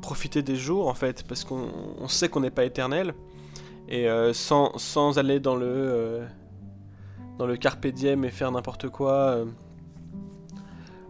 profiter 0.00 0.42
des 0.42 0.54
jours, 0.54 0.86
en 0.86 0.94
fait, 0.94 1.24
parce 1.26 1.42
qu'on 1.42 2.06
sait 2.06 2.28
qu'on 2.28 2.40
n'est 2.40 2.52
pas 2.52 2.64
éternel, 2.64 3.14
et 3.88 4.08
euh, 4.08 4.32
sans, 4.32 4.78
sans, 4.78 5.18
aller 5.18 5.40
dans 5.40 5.56
le... 5.56 6.24
dans 7.38 7.46
le 7.46 7.56
carpe 7.56 7.88
diem 7.88 8.24
et 8.24 8.30
faire 8.30 8.52
n'importe 8.52 8.88
quoi, 8.88 9.44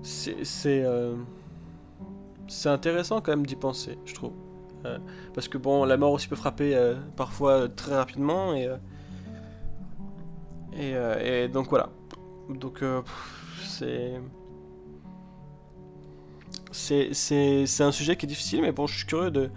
c'est... 0.02 0.44
c'est 0.44 0.84
intéressant 2.68 3.20
quand 3.20 3.32
même 3.32 3.44
d'y 3.44 3.56
penser, 3.56 3.98
je 4.06 4.14
trouve. 4.14 4.32
parce 5.34 5.48
que 5.48 5.58
bon, 5.58 5.84
la 5.84 5.98
mort 5.98 6.12
aussi 6.12 6.28
peut 6.28 6.37
frapper 6.37 6.94
parfois 7.16 7.68
très 7.68 7.94
rapidement, 7.94 8.54
et... 8.54 8.70
Euh, 10.78 11.44
et, 11.44 11.48
donc 11.48 11.70
voilà. 11.70 11.90
Donc 12.48 12.82
euh, 12.82 13.02
c'est. 13.64 14.20
C'est 16.78 17.82
un 17.82 17.92
sujet 17.92 18.16
qui 18.16 18.26
est 18.26 18.28
difficile, 18.28 18.62
mais 18.62 18.72
bon, 18.72 18.86
je 18.86 18.96
suis 18.98 19.06
curieux 19.06 19.30
de, 19.30 19.50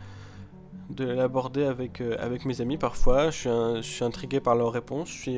de 0.89 1.05
l'aborder 1.05 1.63
avec, 1.63 2.01
euh, 2.01 2.15
avec 2.19 2.45
mes 2.45 2.61
amis 2.61 2.77
parfois. 2.77 3.29
Je 3.29 3.81
suis, 3.81 3.99
je 3.99 4.03
intrigué 4.03 4.39
par 4.39 4.55
leurs 4.55 4.71
réponses. 4.71 5.09
Je 5.09 5.21
suis, 5.21 5.37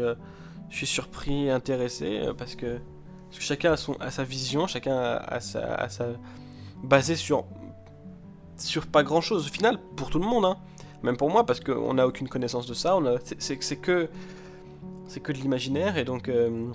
je 0.70 0.76
suis 0.76 0.88
surpris, 0.88 1.50
intéressé, 1.50 2.22
parce 2.38 2.56
que, 2.56 2.80
parce 3.30 3.40
que 3.40 3.44
chacun 3.44 3.76
a, 4.00 4.12
sa 4.12 4.24
vision, 4.24 4.68
chacun 4.68 4.98
a, 4.98 5.40
sa, 5.40 5.76
a 5.76 5.88
basée 6.84 7.16
sur. 7.16 7.46
pas 8.92 9.04
grand 9.04 9.22
chose 9.22 9.48
au 9.48 9.52
final, 9.52 9.80
pour 9.96 10.10
tout 10.10 10.20
le 10.20 10.26
monde, 10.26 10.46
hein. 10.46 10.58
Même 11.04 11.18
pour 11.18 11.30
moi, 11.30 11.46
parce 11.46 11.60
qu'on 11.60 11.96
n'a 11.96 12.08
aucune 12.08 12.30
connaissance 12.30 12.66
de 12.66 12.74
ça. 12.74 12.98
C'est 13.38 13.78
que 13.78 14.10
que 15.22 15.32
de 15.32 15.38
l'imaginaire 15.38 15.98
et 15.98 16.06
donc 16.06 16.28
euh, 16.28 16.72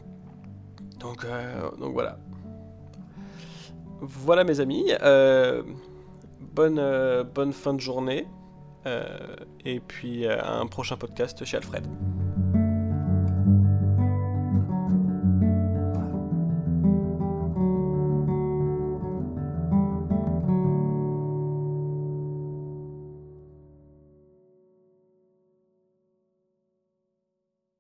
donc 1.00 1.24
euh, 1.24 1.70
donc 1.78 1.92
voilà. 1.92 2.18
Voilà 4.00 4.44
mes 4.44 4.60
amis, 4.60 4.92
euh, 5.02 5.62
bonne 6.40 6.82
bonne 7.34 7.52
fin 7.52 7.74
de 7.74 7.80
journée 7.80 8.26
et 9.64 9.80
puis 9.80 10.26
un 10.26 10.66
prochain 10.66 10.96
podcast 10.96 11.44
chez 11.44 11.58
Alfred. 11.58 11.86